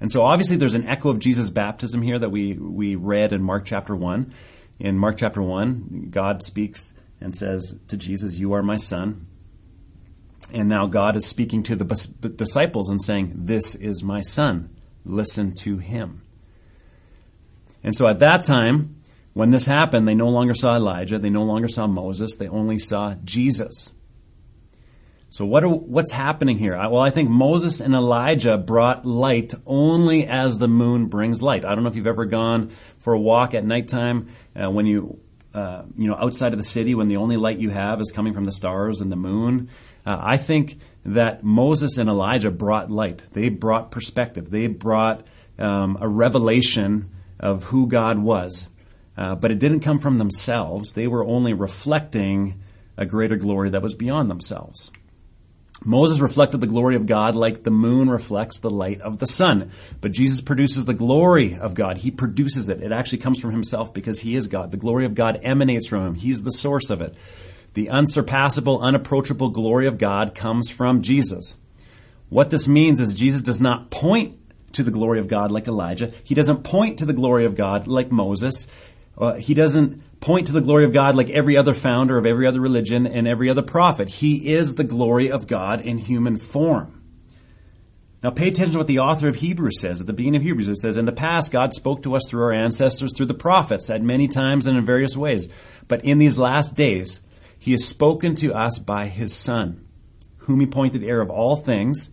And 0.00 0.10
so 0.10 0.22
obviously 0.22 0.56
there's 0.56 0.74
an 0.74 0.88
echo 0.88 1.10
of 1.10 1.18
Jesus' 1.18 1.50
baptism 1.50 2.00
here 2.00 2.18
that 2.18 2.30
we, 2.30 2.54
we 2.54 2.94
read 2.94 3.32
in 3.32 3.42
Mark 3.42 3.66
chapter 3.66 3.94
1. 3.94 4.32
In 4.78 4.98
Mark 4.98 5.18
chapter 5.18 5.42
1, 5.42 6.08
God 6.10 6.42
speaks 6.42 6.94
and 7.20 7.36
says 7.36 7.78
to 7.88 7.96
Jesus, 7.98 8.38
You 8.38 8.54
are 8.54 8.62
my 8.62 8.76
son. 8.76 9.26
And 10.52 10.68
now 10.68 10.86
God 10.86 11.16
is 11.16 11.26
speaking 11.26 11.62
to 11.64 11.76
the 11.76 11.84
disciples 12.36 12.88
and 12.88 13.02
saying, 13.02 13.32
This 13.36 13.74
is 13.74 14.02
my 14.02 14.20
son. 14.20 14.76
Listen 15.04 15.54
to 15.56 15.78
him. 15.78 16.22
And 17.82 17.96
so 17.96 18.06
at 18.06 18.18
that 18.18 18.44
time, 18.44 19.00
when 19.32 19.50
this 19.50 19.64
happened, 19.64 20.06
they 20.06 20.14
no 20.14 20.28
longer 20.28 20.54
saw 20.54 20.74
Elijah, 20.74 21.18
they 21.18 21.30
no 21.30 21.44
longer 21.44 21.68
saw 21.68 21.86
Moses, 21.86 22.36
they 22.36 22.48
only 22.48 22.78
saw 22.78 23.14
Jesus. 23.24 23.92
So 25.32 25.46
what 25.46 25.62
are, 25.62 25.68
what's 25.68 26.10
happening 26.10 26.58
here? 26.58 26.76
Well, 26.76 27.00
I 27.00 27.10
think 27.10 27.30
Moses 27.30 27.80
and 27.80 27.94
Elijah 27.94 28.58
brought 28.58 29.06
light 29.06 29.54
only 29.64 30.26
as 30.26 30.58
the 30.58 30.66
moon 30.66 31.06
brings 31.06 31.40
light. 31.40 31.64
I 31.64 31.74
don't 31.74 31.84
know 31.84 31.88
if 31.88 31.94
you've 31.94 32.08
ever 32.08 32.24
gone 32.24 32.72
for 32.98 33.12
a 33.12 33.20
walk 33.20 33.54
at 33.54 33.64
nighttime 33.64 34.30
uh, 34.56 34.68
when 34.70 34.86
you 34.86 35.20
uh, 35.54 35.82
you 35.96 36.08
know 36.08 36.16
outside 36.16 36.52
of 36.52 36.58
the 36.58 36.64
city 36.64 36.94
when 36.94 37.08
the 37.08 37.16
only 37.16 37.36
light 37.36 37.58
you 37.58 37.70
have 37.70 38.00
is 38.00 38.12
coming 38.12 38.34
from 38.34 38.44
the 38.44 38.52
stars 38.52 39.00
and 39.00 39.10
the 39.10 39.16
moon. 39.16 39.68
Uh, 40.04 40.16
I 40.20 40.36
think 40.36 40.78
that 41.04 41.44
Moses 41.44 41.98
and 41.98 42.08
Elijah 42.08 42.50
brought 42.50 42.90
light. 42.90 43.22
They 43.32 43.48
brought 43.48 43.90
perspective. 43.90 44.50
They 44.50 44.66
brought 44.66 45.26
um, 45.58 45.98
a 46.00 46.08
revelation 46.08 47.10
of 47.38 47.64
who 47.64 47.86
God 47.86 48.18
was. 48.18 48.66
Uh, 49.16 49.34
but 49.34 49.50
it 49.50 49.58
didn't 49.58 49.80
come 49.80 49.98
from 49.98 50.18
themselves. 50.18 50.92
They 50.92 51.06
were 51.06 51.24
only 51.24 51.52
reflecting 51.52 52.62
a 52.96 53.06
greater 53.06 53.36
glory 53.36 53.70
that 53.70 53.82
was 53.82 53.94
beyond 53.94 54.30
themselves. 54.30 54.90
Moses 55.84 56.20
reflected 56.20 56.60
the 56.60 56.66
glory 56.66 56.94
of 56.94 57.06
God 57.06 57.34
like 57.34 57.62
the 57.62 57.70
moon 57.70 58.10
reflects 58.10 58.58
the 58.58 58.68
light 58.68 59.00
of 59.00 59.18
the 59.18 59.26
sun. 59.26 59.72
But 60.00 60.12
Jesus 60.12 60.42
produces 60.42 60.84
the 60.84 60.94
glory 60.94 61.56
of 61.56 61.72
God. 61.72 61.96
He 61.96 62.10
produces 62.10 62.68
it. 62.68 62.82
It 62.82 62.92
actually 62.92 63.18
comes 63.18 63.40
from 63.40 63.52
himself 63.52 63.94
because 63.94 64.20
he 64.20 64.36
is 64.36 64.48
God. 64.48 64.70
The 64.70 64.76
glory 64.76 65.06
of 65.06 65.14
God 65.14 65.40
emanates 65.42 65.86
from 65.86 66.06
him. 66.06 66.14
He's 66.14 66.42
the 66.42 66.52
source 66.52 66.90
of 66.90 67.00
it. 67.00 67.14
The 67.74 67.90
unsurpassable, 67.90 68.80
unapproachable 68.80 69.50
glory 69.50 69.86
of 69.86 69.98
God 69.98 70.34
comes 70.34 70.70
from 70.70 71.02
Jesus. 71.02 71.56
What 72.28 72.50
this 72.50 72.66
means 72.66 73.00
is 73.00 73.14
Jesus 73.14 73.42
does 73.42 73.60
not 73.60 73.90
point 73.90 74.38
to 74.72 74.82
the 74.82 74.90
glory 74.90 75.18
of 75.18 75.28
God 75.28 75.50
like 75.50 75.66
Elijah. 75.66 76.12
He 76.24 76.34
doesn't 76.34 76.62
point 76.62 76.98
to 76.98 77.06
the 77.06 77.12
glory 77.12 77.44
of 77.44 77.56
God 77.56 77.86
like 77.86 78.10
Moses. 78.10 78.66
Uh, 79.18 79.34
he 79.34 79.54
doesn't 79.54 80.20
point 80.20 80.46
to 80.46 80.52
the 80.52 80.60
glory 80.60 80.84
of 80.84 80.92
God 80.92 81.16
like 81.16 81.30
every 81.30 81.56
other 81.56 81.74
founder 81.74 82.16
of 82.16 82.26
every 82.26 82.46
other 82.46 82.60
religion 82.60 83.06
and 83.06 83.26
every 83.26 83.50
other 83.50 83.62
prophet. 83.62 84.08
He 84.08 84.52
is 84.52 84.74
the 84.74 84.84
glory 84.84 85.30
of 85.30 85.46
God 85.46 85.80
in 85.80 85.98
human 85.98 86.38
form. 86.38 86.96
Now 88.22 88.30
pay 88.30 88.48
attention 88.48 88.72
to 88.72 88.78
what 88.78 88.86
the 88.86 88.98
author 88.98 89.28
of 89.28 89.36
Hebrews 89.36 89.80
says. 89.80 90.00
At 90.00 90.06
the 90.06 90.12
beginning 90.12 90.40
of 90.40 90.42
Hebrews, 90.42 90.68
it 90.68 90.76
says, 90.76 90.96
In 90.96 91.06
the 91.06 91.12
past, 91.12 91.52
God 91.52 91.72
spoke 91.72 92.02
to 92.02 92.14
us 92.14 92.22
through 92.28 92.42
our 92.42 92.52
ancestors, 92.52 93.12
through 93.16 93.26
the 93.26 93.34
prophets, 93.34 93.88
at 93.88 94.02
many 94.02 94.28
times 94.28 94.66
and 94.66 94.76
in 94.76 94.84
various 94.84 95.16
ways. 95.16 95.48
But 95.88 96.04
in 96.04 96.18
these 96.18 96.38
last 96.38 96.76
days, 96.76 97.22
He 97.60 97.70
has 97.70 97.86
spoken 97.86 98.34
to 98.36 98.52
us 98.52 98.80
by 98.80 99.06
His 99.06 99.32
Son, 99.32 99.86
whom 100.38 100.58
He 100.58 100.66
appointed 100.66 101.04
heir 101.04 101.20
of 101.20 101.30
all 101.30 101.54
things, 101.54 102.10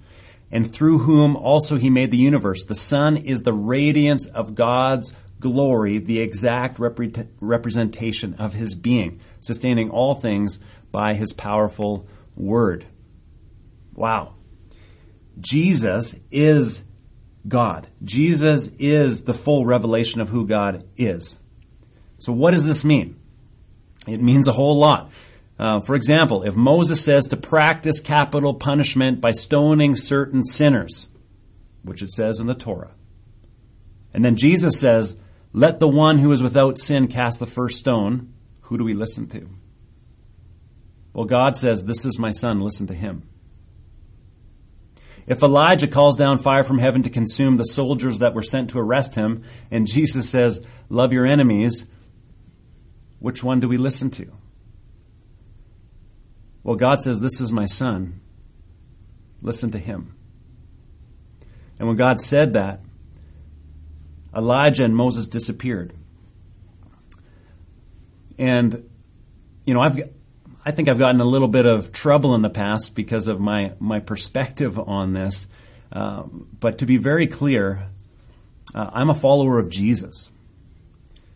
and 0.51 0.71
through 0.71 0.99
whom 0.99 1.35
also 1.35 1.77
He 1.77 1.89
made 1.89 2.11
the 2.11 2.17
universe. 2.17 2.63
The 2.65 2.75
Son 2.75 3.17
is 3.17 3.41
the 3.41 3.53
radiance 3.53 4.27
of 4.27 4.53
God's 4.53 5.11
glory, 5.39 5.97
the 5.99 6.19
exact 6.19 6.77
repre- 6.77 7.27
representation 7.39 8.35
of 8.35 8.53
his 8.53 8.75
being, 8.75 9.19
sustaining 9.39 9.89
all 9.89 10.15
things 10.15 10.59
by 10.91 11.13
his 11.13 11.33
powerful 11.33 12.07
word. 12.35 12.85
Wow. 13.93 14.35
Jesus 15.39 16.15
is 16.31 16.83
God. 17.47 17.87
Jesus 18.03 18.71
is 18.79 19.23
the 19.23 19.33
full 19.33 19.65
revelation 19.65 20.21
of 20.21 20.29
who 20.29 20.47
God 20.47 20.85
is. 20.97 21.39
So 22.19 22.33
what 22.33 22.51
does 22.51 22.65
this 22.65 22.83
mean? 22.83 23.19
It 24.07 24.21
means 24.21 24.47
a 24.47 24.51
whole 24.51 24.77
lot. 24.77 25.11
Uh, 25.59 25.79
for 25.79 25.95
example, 25.95 26.43
if 26.43 26.55
Moses 26.55 27.03
says 27.03 27.27
to 27.27 27.37
practice 27.37 27.99
capital 27.99 28.53
punishment 28.53 29.21
by 29.21 29.31
stoning 29.31 29.95
certain 29.95 30.43
sinners, 30.43 31.07
which 31.83 32.01
it 32.01 32.11
says 32.11 32.39
in 32.39 32.47
the 32.47 32.53
Torah, 32.53 32.91
and 34.13 34.23
then 34.23 34.35
Jesus 34.35 34.79
says, 34.79 35.17
let 35.57 35.79
the 35.79 35.87
one 35.87 36.19
who 36.19 36.31
is 36.31 36.43
without 36.43 36.77
sin 36.77 37.07
cast 37.07 37.39
the 37.39 37.45
first 37.45 37.79
stone. 37.79 38.33
Who 38.61 38.77
do 38.77 38.83
we 38.83 38.93
listen 38.93 39.27
to? 39.29 39.49
Well, 41.13 41.25
God 41.25 41.57
says, 41.57 41.85
This 41.85 42.05
is 42.05 42.19
my 42.19 42.29
son, 42.29 42.61
listen 42.61 42.85
to 42.87 42.93
him. 42.93 43.27
If 45.25 45.41
Elijah 45.41 45.87
calls 45.87 46.15
down 46.15 46.37
fire 46.37 46.63
from 46.63 46.77
heaven 46.77 47.01
to 47.03 47.09
consume 47.09 47.57
the 47.57 47.63
soldiers 47.63 48.19
that 48.19 48.33
were 48.33 48.43
sent 48.43 48.69
to 48.69 48.79
arrest 48.79 49.15
him, 49.15 49.43
and 49.71 49.87
Jesus 49.87 50.29
says, 50.29 50.63
Love 50.89 51.11
your 51.11 51.25
enemies, 51.25 51.85
which 53.17 53.43
one 53.43 53.59
do 53.59 53.67
we 53.67 53.77
listen 53.77 54.11
to? 54.11 54.31
Well, 56.67 56.75
God 56.75 57.01
says, 57.01 57.21
This 57.21 57.39
is 57.39 57.53
my 57.53 57.65
son. 57.65 58.19
Listen 59.41 59.71
to 59.71 59.79
him. 59.79 60.17
And 61.79 61.87
when 61.87 61.95
God 61.95 62.19
said 62.19 62.55
that, 62.55 62.81
Elijah 64.35 64.83
and 64.83 64.93
Moses 64.93 65.27
disappeared. 65.27 65.93
And, 68.37 68.89
you 69.65 69.75
know, 69.75 69.79
I've, 69.79 70.11
I 70.65 70.71
think 70.71 70.89
I've 70.89 70.99
gotten 70.99 71.21
a 71.21 71.25
little 71.25 71.47
bit 71.47 71.65
of 71.65 71.93
trouble 71.93 72.35
in 72.35 72.41
the 72.41 72.49
past 72.49 72.95
because 72.95 73.29
of 73.29 73.39
my, 73.39 73.71
my 73.79 74.01
perspective 74.01 74.77
on 74.77 75.13
this. 75.13 75.47
Uh, 75.89 76.23
but 76.23 76.79
to 76.79 76.85
be 76.85 76.97
very 76.97 77.27
clear, 77.27 77.87
uh, 78.75 78.89
I'm 78.91 79.09
a 79.09 79.15
follower 79.15 79.57
of 79.57 79.69
Jesus. 79.69 80.31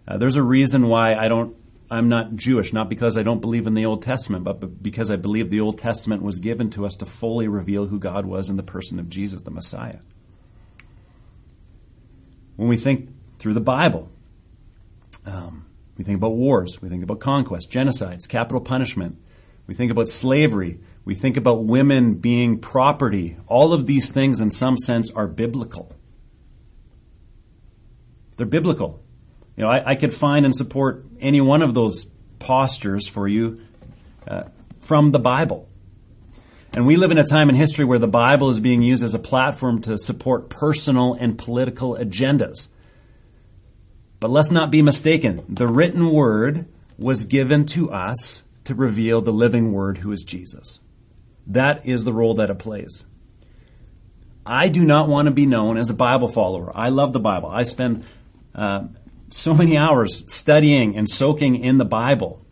Uh, 0.06 0.18
there's 0.18 0.36
a 0.36 0.44
reason 0.44 0.90
why 0.90 1.16
I 1.16 1.30
don't, 1.30 1.56
I'm 1.92 2.10
not 2.10 2.36
Jewish, 2.36 2.74
not 2.74 2.90
because 2.90 3.18
I 3.18 3.24
don't 3.24 3.42
believe 3.42 3.68
in 3.68 3.74
the 3.74 3.86
Old 3.86 4.02
Testament, 4.02 4.46
but 4.46 4.82
because 4.82 5.12
I 5.12 5.18
believe 5.18 5.50
the 5.50 5.60
Old 5.60 5.78
Testament 5.78 6.24
was 6.24 6.40
given 6.40 6.70
to 6.72 6.86
us 6.86 6.96
to 6.98 7.06
fully 7.06 7.48
reveal 7.48 7.86
who 7.86 8.00
God 8.00 8.26
was 8.26 8.50
in 8.50 8.56
the 8.56 8.64
person 8.64 8.98
of 8.98 9.10
Jesus, 9.10 9.42
the 9.42 9.52
Messiah 9.52 10.00
when 12.62 12.70
we 12.70 12.78
think 12.78 13.10
through 13.40 13.56
the 13.56 13.60
Bible. 13.60 14.08
Um, 15.26 15.66
we 15.98 16.04
think 16.04 16.18
about 16.18 16.34
wars, 16.34 16.80
we 16.80 16.90
think 16.90 17.04
about 17.04 17.20
conquest, 17.20 17.72
genocides, 17.72 18.28
capital 18.28 18.62
punishment. 18.62 19.18
We 19.66 19.74
think 19.74 19.92
about 19.92 20.10
slavery. 20.10 20.80
We 21.04 21.16
think 21.16 21.38
about 21.38 21.66
women 21.66 22.16
being 22.16 22.60
property. 22.60 23.38
All 23.48 23.74
of 23.74 23.88
these 23.88 24.12
things, 24.12 24.42
in 24.42 24.52
some 24.52 24.78
sense, 24.78 25.10
are 25.10 25.26
biblical. 25.26 25.92
They're 28.38 28.46
biblical. 28.46 29.02
You 29.56 29.64
know, 29.64 29.70
I, 29.70 29.92
I 29.92 29.96
could 29.96 30.14
find 30.14 30.46
and 30.46 30.56
support 30.56 31.06
any 31.20 31.42
one 31.42 31.62
of 31.62 31.74
those 31.74 32.06
postures 32.40 33.08
for 33.08 33.28
you 33.28 33.62
uh, 34.28 34.44
from 34.80 35.12
the 35.12 35.20
Bible. 35.20 35.68
And 36.74 36.88
we 36.88 36.96
live 36.96 37.12
in 37.12 37.18
a 37.18 37.26
time 37.26 37.50
in 37.50 37.56
history 37.56 37.84
where 37.84 38.00
the 38.00 38.08
Bible 38.08 38.50
is 38.50 38.60
being 38.60 38.82
used 38.82 39.04
as 39.04 39.14
a 39.14 39.20
platform 39.20 39.82
to 39.84 39.98
support 39.98 40.50
personal 40.50 41.14
and 41.14 41.38
political 41.38 41.96
agendas. 41.96 42.70
But 44.22 44.32
let's 44.32 44.52
not 44.52 44.72
be 44.72 44.82
mistaken. 44.82 45.44
The 45.50 45.68
written 45.68 46.12
word 46.12 46.68
was 46.98 47.26
given 47.26 47.66
to 47.68 47.92
us 47.92 48.44
to 48.66 48.76
reveal 48.76 49.22
the 49.22 49.34
living 49.34 49.74
word 49.74 49.98
who 49.98 50.12
is 50.12 50.24
Jesus. 50.24 50.80
That 51.48 51.86
is 51.86 52.04
the 52.04 52.14
role 52.14 52.36
that 52.36 52.50
it 52.50 52.60
plays. 52.60 53.06
I 54.46 54.70
do 54.70 54.84
not 54.84 55.10
want 55.10 55.26
to 55.26 55.32
be 55.32 55.46
known 55.46 55.78
as 55.78 55.90
a 55.90 55.94
Bible 55.94 56.28
follower. 56.30 56.72
I 56.76 56.90
love 56.90 57.14
the 57.14 57.20
Bible. 57.20 57.50
I 57.50 57.64
spend 57.64 58.06
uh, 58.56 58.88
so 59.34 59.54
many 59.54 59.78
hours 59.78 60.24
studying 60.32 60.98
and 60.98 61.10
soaking 61.10 61.64
in 61.64 61.78
the 61.78 61.86
Bible. 61.86 62.46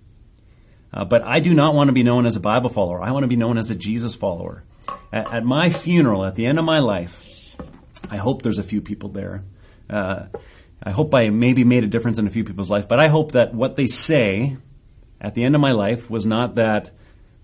Uh, 0.91 1.05
but 1.05 1.21
I 1.23 1.39
do 1.39 1.53
not 1.53 1.75
want 1.75 1.89
to 1.89 1.93
be 1.93 2.03
known 2.03 2.25
as 2.25 2.35
a 2.35 2.39
Bible 2.39 2.69
follower. 2.69 3.01
I 3.01 3.11
want 3.11 3.23
to 3.23 3.27
be 3.27 3.35
known 3.35 3.57
as 3.57 3.69
a 3.69 3.75
Jesus 3.75 4.15
follower. 4.15 4.63
At, 5.13 5.33
at 5.33 5.43
my 5.43 5.69
funeral, 5.69 6.25
at 6.25 6.35
the 6.35 6.45
end 6.45 6.57
of 6.57 6.65
my 6.65 6.79
life, 6.79 7.55
I 8.09 8.17
hope 8.17 8.41
there's 8.41 8.59
a 8.59 8.63
few 8.63 8.81
people 8.81 9.09
there. 9.09 9.43
Uh, 9.89 10.25
I 10.81 10.91
hope 10.91 11.13
I 11.13 11.29
maybe 11.29 11.63
made 11.63 11.83
a 11.83 11.87
difference 11.87 12.17
in 12.17 12.25
a 12.25 12.29
few 12.29 12.43
people's 12.43 12.69
life, 12.69 12.87
but 12.87 12.99
I 12.99 13.07
hope 13.07 13.33
that 13.33 13.53
what 13.53 13.75
they 13.75 13.87
say 13.87 14.57
at 15.19 15.35
the 15.35 15.43
end 15.43 15.55
of 15.55 15.61
my 15.61 15.73
life 15.73 16.09
was 16.09 16.25
not 16.25 16.55
that, 16.55 16.91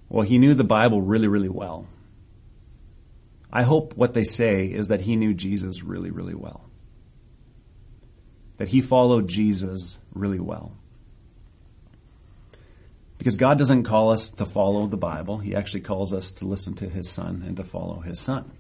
well, 0.10 0.26
he 0.26 0.38
knew 0.38 0.54
the 0.54 0.64
Bible 0.64 1.02
really, 1.02 1.28
really 1.28 1.50
well. 1.50 1.88
I 3.52 3.64
hope 3.64 3.96
what 3.96 4.14
they 4.14 4.24
say 4.24 4.66
is 4.66 4.88
that 4.88 5.02
he 5.02 5.16
knew 5.16 5.34
Jesus 5.34 5.84
really, 5.84 6.12
really 6.12 6.36
well. 6.36 6.70
That 8.58 8.70
he 8.70 8.82
followed 8.82 9.28
Jesus 9.28 10.00
really 10.14 10.40
well. 10.40 10.72
Because 13.18 13.38
God 13.38 13.58
doesn't 13.58 13.84
call 13.84 14.12
us 14.12 14.30
to 14.30 14.46
follow 14.46 14.88
the 14.88 14.98
Bible, 14.98 15.40
He 15.40 15.56
actually 15.56 15.82
calls 15.82 16.14
us 16.14 16.32
to 16.34 16.46
listen 16.46 16.76
to 16.76 16.90
His 16.90 17.10
Son 17.10 17.44
and 17.46 17.58
to 17.58 17.64
follow 17.64 18.02
His 18.02 18.20
Son. 18.20 18.52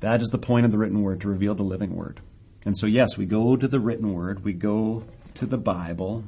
That 0.00 0.20
is 0.20 0.28
the 0.28 0.38
point 0.38 0.66
of 0.66 0.70
the 0.70 0.78
written 0.78 1.02
word, 1.02 1.22
to 1.22 1.28
reveal 1.28 1.54
the 1.54 1.62
living 1.62 1.96
word. 1.96 2.20
And 2.64 2.76
so, 2.76 2.86
yes, 2.86 3.16
we 3.16 3.26
go 3.26 3.56
to 3.56 3.66
the 3.66 3.80
written 3.80 4.12
word, 4.12 4.44
we 4.44 4.52
go 4.52 5.04
to 5.34 5.46
the 5.46 5.58
Bible, 5.58 6.24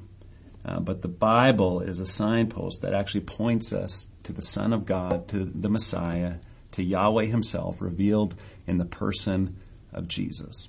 uh, 0.64 0.80
but 0.80 1.02
the 1.02 1.08
Bible 1.08 1.80
is 1.80 2.00
a 2.00 2.06
signpost 2.06 2.82
that 2.82 2.94
actually 2.94 3.20
points 3.20 3.72
us 3.72 4.08
to 4.24 4.32
the 4.32 4.42
Son 4.42 4.72
of 4.72 4.86
God, 4.86 5.28
to 5.28 5.44
the 5.44 5.68
Messiah, 5.68 6.36
to 6.72 6.82
Yahweh 6.82 7.26
Himself, 7.26 7.80
revealed 7.80 8.34
in 8.66 8.78
the 8.78 8.84
person 8.84 9.56
of 9.92 10.08
Jesus. 10.08 10.68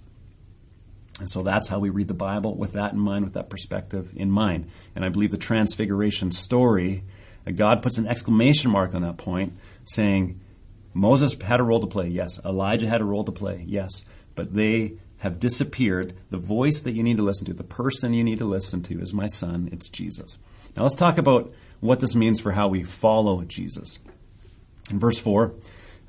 And 1.19 1.29
so 1.29 1.41
that's 1.41 1.67
how 1.67 1.79
we 1.79 1.89
read 1.89 2.07
the 2.07 2.13
Bible 2.13 2.55
with 2.55 2.73
that 2.73 2.93
in 2.93 2.99
mind, 2.99 3.25
with 3.25 3.33
that 3.33 3.49
perspective 3.49 4.11
in 4.15 4.29
mind. 4.29 4.69
And 4.95 5.03
I 5.03 5.09
believe 5.09 5.31
the 5.31 5.37
Transfiguration 5.37 6.31
story, 6.31 7.03
uh, 7.45 7.51
God 7.51 7.81
puts 7.81 7.97
an 7.97 8.07
exclamation 8.07 8.69
mark 8.69 8.93
on 8.93 9.01
that 9.01 9.17
point, 9.17 9.53
saying, 9.85 10.39
Moses 10.93 11.35
had 11.41 11.59
a 11.59 11.63
role 11.63 11.79
to 11.79 11.87
play, 11.87 12.07
yes. 12.07 12.39
Elijah 12.45 12.87
had 12.87 13.01
a 13.01 13.05
role 13.05 13.23
to 13.23 13.31
play, 13.31 13.63
yes. 13.67 14.05
But 14.35 14.53
they 14.53 14.93
have 15.17 15.39
disappeared. 15.39 16.13
The 16.29 16.37
voice 16.37 16.81
that 16.81 16.91
you 16.91 17.03
need 17.03 17.17
to 17.17 17.23
listen 17.23 17.45
to, 17.45 17.53
the 17.53 17.63
person 17.63 18.13
you 18.13 18.23
need 18.23 18.39
to 18.39 18.45
listen 18.45 18.83
to 18.83 18.99
is 18.99 19.13
my 19.13 19.27
son, 19.27 19.69
it's 19.71 19.89
Jesus. 19.89 20.39
Now 20.75 20.83
let's 20.83 20.95
talk 20.95 21.17
about 21.17 21.53
what 21.79 21.99
this 21.99 22.15
means 22.15 22.39
for 22.39 22.51
how 22.51 22.67
we 22.67 22.83
follow 22.83 23.43
Jesus. 23.43 23.99
In 24.91 24.99
verse 24.99 25.19
4, 25.19 25.53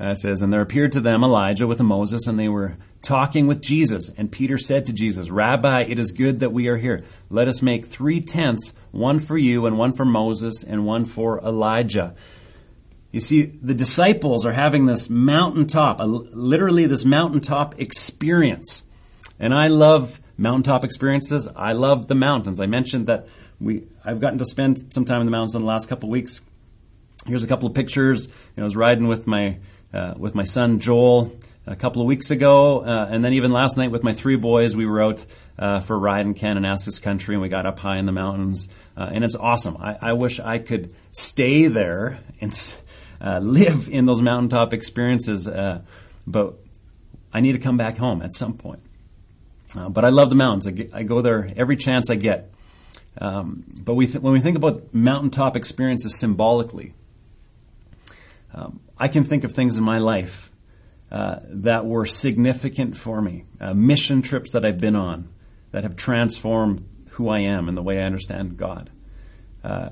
uh, 0.00 0.10
it 0.10 0.18
says, 0.18 0.42
And 0.42 0.52
there 0.52 0.60
appeared 0.60 0.92
to 0.92 1.00
them 1.00 1.24
Elijah 1.24 1.66
with 1.66 1.80
Moses, 1.80 2.26
and 2.26 2.38
they 2.38 2.48
were 2.48 2.76
talking 3.02 3.46
with 3.46 3.60
Jesus. 3.60 4.08
And 4.08 4.30
Peter 4.30 4.58
said 4.58 4.86
to 4.86 4.92
Jesus, 4.92 5.30
Rabbi, 5.30 5.82
it 5.88 5.98
is 5.98 6.12
good 6.12 6.40
that 6.40 6.52
we 6.52 6.68
are 6.68 6.76
here. 6.76 7.04
Let 7.30 7.48
us 7.48 7.62
make 7.62 7.86
three 7.86 8.20
tents, 8.20 8.72
one 8.90 9.18
for 9.18 9.36
you, 9.36 9.66
and 9.66 9.76
one 9.76 9.92
for 9.92 10.04
Moses, 10.04 10.62
and 10.62 10.86
one 10.86 11.04
for 11.04 11.40
Elijah. 11.40 12.14
You 13.10 13.20
see, 13.20 13.42
the 13.42 13.74
disciples 13.74 14.44
are 14.44 14.52
having 14.52 14.86
this 14.86 15.08
mountaintop, 15.08 15.98
literally 16.00 16.86
this 16.86 17.04
mountaintop 17.04 17.80
experience. 17.80 18.84
And 19.40 19.54
I 19.54 19.68
love 19.68 20.20
mountaintop 20.36 20.84
experiences. 20.84 21.48
I 21.56 21.72
love 21.72 22.06
the 22.06 22.14
mountains. 22.14 22.60
I 22.60 22.66
mentioned 22.66 23.06
that 23.06 23.26
we, 23.58 23.86
I've 24.04 24.20
gotten 24.20 24.38
to 24.38 24.44
spend 24.44 24.92
some 24.92 25.04
time 25.04 25.20
in 25.20 25.26
the 25.26 25.30
mountains 25.30 25.54
in 25.54 25.62
the 25.62 25.66
last 25.66 25.88
couple 25.88 26.08
of 26.08 26.12
weeks. 26.12 26.40
Here's 27.26 27.42
a 27.42 27.48
couple 27.48 27.68
of 27.68 27.74
pictures. 27.74 28.26
You 28.26 28.32
know, 28.58 28.64
I 28.64 28.66
was 28.66 28.76
riding 28.76 29.08
with 29.08 29.26
my, 29.26 29.58
uh, 29.92 30.14
with 30.16 30.34
my 30.34 30.44
son 30.44 30.80
Joel 30.80 31.32
a 31.66 31.76
couple 31.76 32.00
of 32.00 32.08
weeks 32.08 32.30
ago, 32.30 32.80
uh, 32.80 33.08
and 33.10 33.24
then 33.24 33.34
even 33.34 33.52
last 33.52 33.76
night 33.76 33.90
with 33.90 34.02
my 34.02 34.14
three 34.14 34.36
boys, 34.36 34.74
we 34.74 34.86
were 34.86 35.02
out 35.02 35.24
uh, 35.58 35.80
for 35.80 35.96
a 35.96 35.98
ride 35.98 36.24
in 36.24 36.34
Kananaskis 36.34 37.00
country, 37.00 37.34
and 37.34 37.42
we 37.42 37.48
got 37.48 37.66
up 37.66 37.78
high 37.78 37.98
in 37.98 38.06
the 38.06 38.12
mountains, 38.12 38.68
uh, 38.96 39.10
and 39.12 39.22
it's 39.22 39.36
awesome. 39.36 39.76
I, 39.76 39.96
I, 40.00 40.12
wish 40.14 40.40
I 40.40 40.58
could 40.58 40.94
stay 41.12 41.66
there 41.66 42.20
and 42.40 42.74
uh, 43.20 43.38
live 43.38 43.88
in 43.88 44.06
those 44.06 44.22
mountaintop 44.22 44.72
experiences, 44.72 45.46
uh, 45.46 45.82
but 46.26 46.54
I 47.32 47.40
need 47.40 47.52
to 47.52 47.58
come 47.58 47.76
back 47.76 47.98
home 47.98 48.22
at 48.22 48.32
some 48.34 48.54
point. 48.54 48.82
But 49.74 50.06
I 50.06 50.08
love 50.08 50.30
the 50.30 50.36
mountains. 50.36 50.66
I, 50.66 50.70
get, 50.70 50.94
I, 50.94 51.02
go 51.02 51.20
there 51.20 51.52
every 51.54 51.76
chance 51.76 52.10
I 52.10 52.14
get. 52.14 52.50
Um, 53.20 53.64
but 53.84 53.94
we 53.94 54.06
th- 54.06 54.20
when 54.20 54.32
we 54.32 54.40
think 54.40 54.56
about 54.56 54.94
mountaintop 54.94 55.56
experiences 55.56 56.18
symbolically, 56.18 56.94
um, 58.54 58.80
I 58.98 59.08
can 59.08 59.24
think 59.24 59.44
of 59.44 59.52
things 59.52 59.76
in 59.76 59.84
my 59.84 59.98
life 59.98 60.50
uh, 61.10 61.36
that 61.44 61.86
were 61.86 62.04
significant 62.04 62.96
for 62.96 63.20
me, 63.20 63.44
uh, 63.60 63.72
mission 63.72 64.22
trips 64.22 64.52
that 64.52 64.64
I've 64.64 64.78
been 64.78 64.96
on 64.96 65.28
that 65.70 65.84
have 65.84 65.96
transformed 65.96 66.86
who 67.10 67.28
I 67.28 67.40
am 67.40 67.68
and 67.68 67.76
the 67.76 67.82
way 67.82 67.98
I 67.98 68.02
understand 68.02 68.56
God. 68.56 68.90
Uh, 69.62 69.90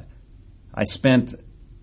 I 0.75 0.85
spent, 0.85 1.35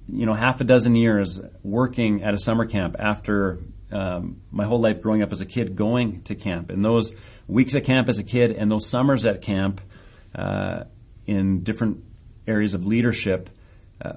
you 0.07 0.25
know, 0.25 0.33
half 0.33 0.61
a 0.61 0.63
dozen 0.63 0.95
years 0.95 1.41
working 1.63 2.23
at 2.23 2.33
a 2.33 2.37
summer 2.37 2.65
camp 2.65 2.95
after 2.99 3.59
um, 3.91 4.41
my 4.51 4.65
whole 4.65 4.79
life 4.79 5.01
growing 5.01 5.21
up 5.21 5.31
as 5.31 5.41
a 5.41 5.45
kid 5.45 5.75
going 5.75 6.21
to 6.23 6.35
camp. 6.35 6.69
And 6.69 6.83
those 6.83 7.15
weeks 7.47 7.75
at 7.75 7.85
camp 7.85 8.09
as 8.09 8.19
a 8.19 8.23
kid 8.23 8.51
and 8.51 8.69
those 8.69 8.87
summers 8.87 9.25
at 9.25 9.41
camp 9.41 9.81
uh, 10.35 10.83
in 11.25 11.63
different 11.63 12.03
areas 12.47 12.73
of 12.73 12.85
leadership 12.85 13.49
uh, 14.01 14.13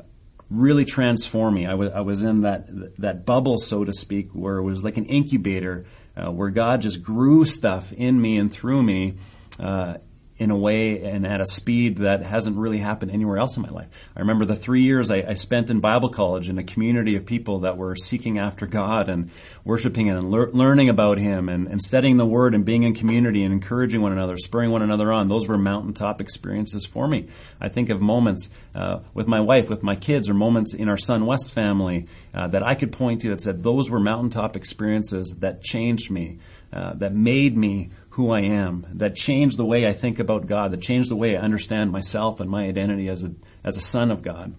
really 0.50 0.85
transformed 0.85 1.56
me. 1.56 1.66
I 1.66 1.74
was, 1.74 1.90
was 2.00 2.22
in 2.22 2.42
that, 2.42 2.66
that 2.98 3.24
bubble, 3.24 3.59
so 3.59 3.85
to 3.85 3.92
speak, 3.92 4.30
where 4.32 4.59
it 4.59 4.62
was 4.62 4.85
like 4.85 4.96
an 4.96 5.06
incubator, 5.06 5.87
uh, 6.16 6.30
where 6.30 6.50
God 6.50 6.80
just 6.80 7.02
grew 7.02 7.44
stuff 7.44 7.92
in 7.92 8.20
me 8.20 8.37
and 8.38 8.50
through 8.52 8.82
me 8.82 9.16
uh, 9.59 9.94
in 10.38 10.51
a 10.51 10.57
way 10.57 11.03
and 11.03 11.27
at 11.27 11.40
a 11.40 11.46
speed 11.46 11.99
that 11.99 12.22
hasn't 12.22 12.57
really 12.57 12.79
happened 12.79 13.11
anywhere 13.11 13.38
else 13.38 13.57
in 13.57 13.62
my 13.62 13.70
life. 13.70 13.88
I 14.14 14.20
remember 14.20 14.44
the 14.44 14.57
three 14.57 14.83
years 14.83 15.11
I, 15.11 15.25
I, 15.29 15.35
spent 15.35 15.70
in 15.70 15.81
Bible 15.81 16.11
college 16.11 16.51
in 16.51 16.59
a 16.59 16.62
community 16.62 17.16
of 17.16 17.25
people 17.25 17.61
that 17.61 17.79
were 17.79 17.96
seeking 17.96 18.38
after 18.38 18.66
God 18.66 19.09
and 19.09 19.31
worshiping 19.64 20.11
and 20.11 20.31
lear- 20.31 20.51
learning 20.51 20.90
about 20.90 21.18
Him 21.18 21.49
and, 21.49 21.66
and, 21.68 21.81
studying 21.81 22.18
the 22.18 22.27
Word 22.27 22.55
and 22.55 22.64
being 22.64 22.83
in 22.83 22.94
community 22.94 23.44
and 23.44 23.53
encouraging 23.53 24.03
one 24.03 24.12
another, 24.12 24.37
spurring 24.37 24.70
one 24.70 24.83
another 24.83 25.11
on. 25.11 25.29
Those 25.29 25.49
were 25.49 25.57
mountaintop 25.57 26.20
experiences 26.20 26.85
for 26.85 27.09
me. 27.09 27.29
I 27.61 27.68
think 27.68 27.88
of 27.88 28.01
moments 28.03 28.51
uh, 28.75 29.01
with 29.14 29.27
my 29.27 29.40
wife, 29.40 29.70
with 29.70 29.83
my 29.83 29.96
kids, 29.96 30.29
or 30.29 30.35
moments 30.35 30.75
in 30.75 30.90
our 30.90 30.96
Sunwest 30.96 31.51
family 31.53 32.09
uh, 32.35 32.49
that 32.49 32.62
I 32.62 32.75
could 32.75 32.92
point 32.92 33.22
to 33.22 33.31
that 33.31 33.40
said 33.40 33.62
those 33.62 33.90
were 33.90 34.01
mountaintop 34.01 34.57
experiences 34.57 35.37
that 35.38 35.62
changed 35.62 36.11
me, 36.11 36.40
uh, 36.72 36.94
that 36.94 37.14
made 37.14 37.57
me 37.57 37.90
who 38.16 38.31
I 38.31 38.40
am, 38.40 38.87
that 38.94 39.14
changed 39.14 39.59
the 39.59 39.64
way 39.66 39.87
I 39.87 39.92
think 39.92 40.18
about 40.18 40.46
God, 40.46 40.72
that 40.72 40.81
changed 40.81 41.11
the 41.11 41.16
way 41.16 41.37
I 41.37 41.40
understand 41.42 41.92
myself 41.92 42.40
and 42.40 42.48
my 42.48 42.64
identity 42.64 43.11
as 43.11 43.24
a, 43.24 43.33
as 43.62 43.76
a 43.76 43.83
son 43.83 44.11
of 44.11 44.22
God. 44.22 44.55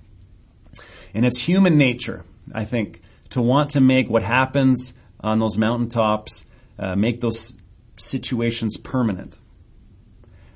And 1.15 1.26
it's 1.26 1.39
human 1.41 1.76
nature, 1.76 2.24
I 2.54 2.65
think, 2.65 3.02
to 3.32 3.41
want 3.41 3.72
to 3.72 3.80
make 3.80 4.12
what 4.12 4.22
happens 4.22 4.93
on 5.20 5.39
those 5.39 5.58
mountaintops, 5.58 6.46
uh, 6.78 6.96
make 6.96 7.20
those 7.20 7.58
situations 7.96 8.78
permanent. 8.78 9.39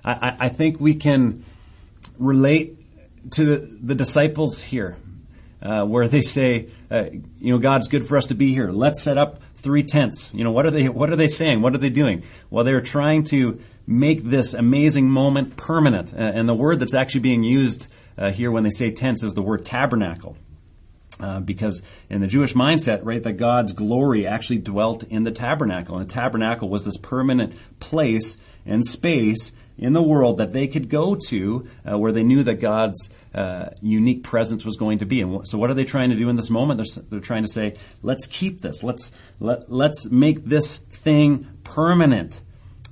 I, 0.06 0.36
I, 0.40 0.50
think 0.50 0.80
we 0.80 0.94
can 0.94 1.44
relate 2.20 2.78
to 3.32 3.80
the 3.82 3.96
disciples 3.96 4.62
here, 4.62 4.96
uh, 5.62 5.86
where 5.86 6.08
they 6.08 6.22
say, 6.22 6.70
uh, 6.90 7.06
you 7.40 7.54
know, 7.54 7.60
God's 7.60 7.88
good 7.88 8.08
for 8.08 8.18
us 8.18 8.28
to 8.28 8.36
be 8.36 8.54
here. 8.54 8.72
Let's 8.72 9.02
set 9.02 9.18
up 9.18 9.42
three 9.56 9.84
tents. 9.84 10.32
You 10.34 10.44
know, 10.44 10.52
what 10.52 10.66
are 10.66 10.72
they, 10.72 10.90
what 10.90 11.12
are 11.12 11.16
they 11.16 11.28
saying? 11.28 11.62
What 11.62 11.76
are 11.76 11.80
they 11.80 11.90
doing? 11.90 12.24
Well, 12.50 12.64
they're 12.64 12.82
trying 12.82 13.26
to 13.26 13.62
make 13.86 14.24
this 14.24 14.54
amazing 14.54 15.10
moment 15.10 15.58
permanent. 15.58 16.14
Uh, 16.14 16.18
and 16.18 16.48
the 16.48 16.56
word 16.56 16.80
that's 16.80 16.96
actually 16.96 17.22
being 17.22 17.44
used 17.44 17.88
uh, 18.18 18.32
here 18.32 18.52
when 18.52 18.64
they 18.64 18.70
say 18.70 18.92
tents 18.92 19.24
is 19.24 19.34
the 19.34 19.42
word 19.42 19.66
tabernacle. 19.66 20.36
Uh, 21.20 21.40
because 21.40 21.84
in 22.10 22.20
the 22.20 22.28
Jewish 22.28 22.54
mindset, 22.54 23.02
right, 23.04 23.22
that 23.22 23.34
God's 23.34 23.74
glory 23.74 24.26
actually 24.26 24.58
dwelt 24.60 25.04
in 25.04 25.24
the 25.24 25.32
tabernacle. 25.32 25.98
And 25.98 26.10
the 26.10 26.14
tabernacle 26.14 26.68
was 26.68 26.84
this 26.84 26.98
permanent 26.98 27.54
place 27.80 28.38
and 28.66 28.84
space 28.84 29.52
in 29.78 29.94
the 29.94 30.02
world 30.02 30.38
that 30.38 30.54
they 30.54 30.68
could 30.68 30.90
go 30.90 31.16
to 31.16 31.68
uh, 31.90 31.98
where 31.98 32.12
they 32.12 32.24
knew 32.24 32.44
that 32.44 32.56
God's 32.56 33.10
uh, 33.34 33.70
unique 33.82 34.24
presence 34.24 34.64
was 34.64 34.78
going 34.78 35.00
to 35.00 35.06
be. 35.06 35.22
And 35.22 35.48
so, 35.48 35.58
what 35.58 35.70
are 35.70 35.74
they 35.74 35.86
trying 35.86 36.12
to 36.12 36.16
do 36.16 36.30
in 36.30 36.36
this 36.36 36.50
moment? 36.50 36.78
They're, 36.78 37.04
they're 37.10 37.20
trying 37.20 37.44
to 37.44 37.50
say, 37.50 37.78
let's 38.02 38.28
keep 38.28 38.62
this. 38.62 38.84
Let's 38.84 39.12
let, 39.40 39.72
let's 39.72 40.10
make 40.10 40.46
this 40.46 40.78
thing 40.78 41.48
permanent. 41.64 42.40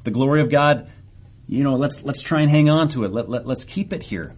The 0.03 0.11
glory 0.11 0.41
of 0.41 0.49
God, 0.49 0.89
you 1.47 1.63
know, 1.63 1.75
let's 1.75 2.03
let's 2.03 2.21
try 2.21 2.41
and 2.41 2.49
hang 2.49 2.69
on 2.69 2.87
to 2.89 3.03
it. 3.03 3.11
Let, 3.11 3.29
let 3.29 3.45
let's 3.45 3.65
keep 3.65 3.93
it 3.93 4.01
here. 4.01 4.33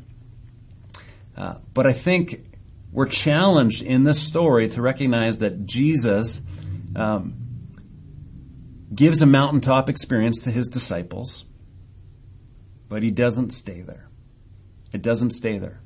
Uh, 1.37 1.55
but 1.73 1.87
I 1.87 1.93
think 1.93 2.45
we're 2.91 3.07
challenged 3.07 3.81
in 3.81 4.03
this 4.03 4.19
story 4.19 4.67
to 4.69 4.81
recognize 4.81 5.37
that 5.37 5.65
Jesus 5.65 6.41
um, 6.95 7.35
gives 8.93 9.21
a 9.21 9.25
mountaintop 9.25 9.89
experience 9.89 10.41
to 10.41 10.51
his 10.51 10.67
disciples 10.67 11.45
but 12.91 13.03
he 13.03 13.09
doesn't 13.09 13.51
stay 13.51 13.79
there. 13.79 14.09
It 14.91 15.01
doesn't 15.01 15.29
stay 15.29 15.57
there. 15.57 15.79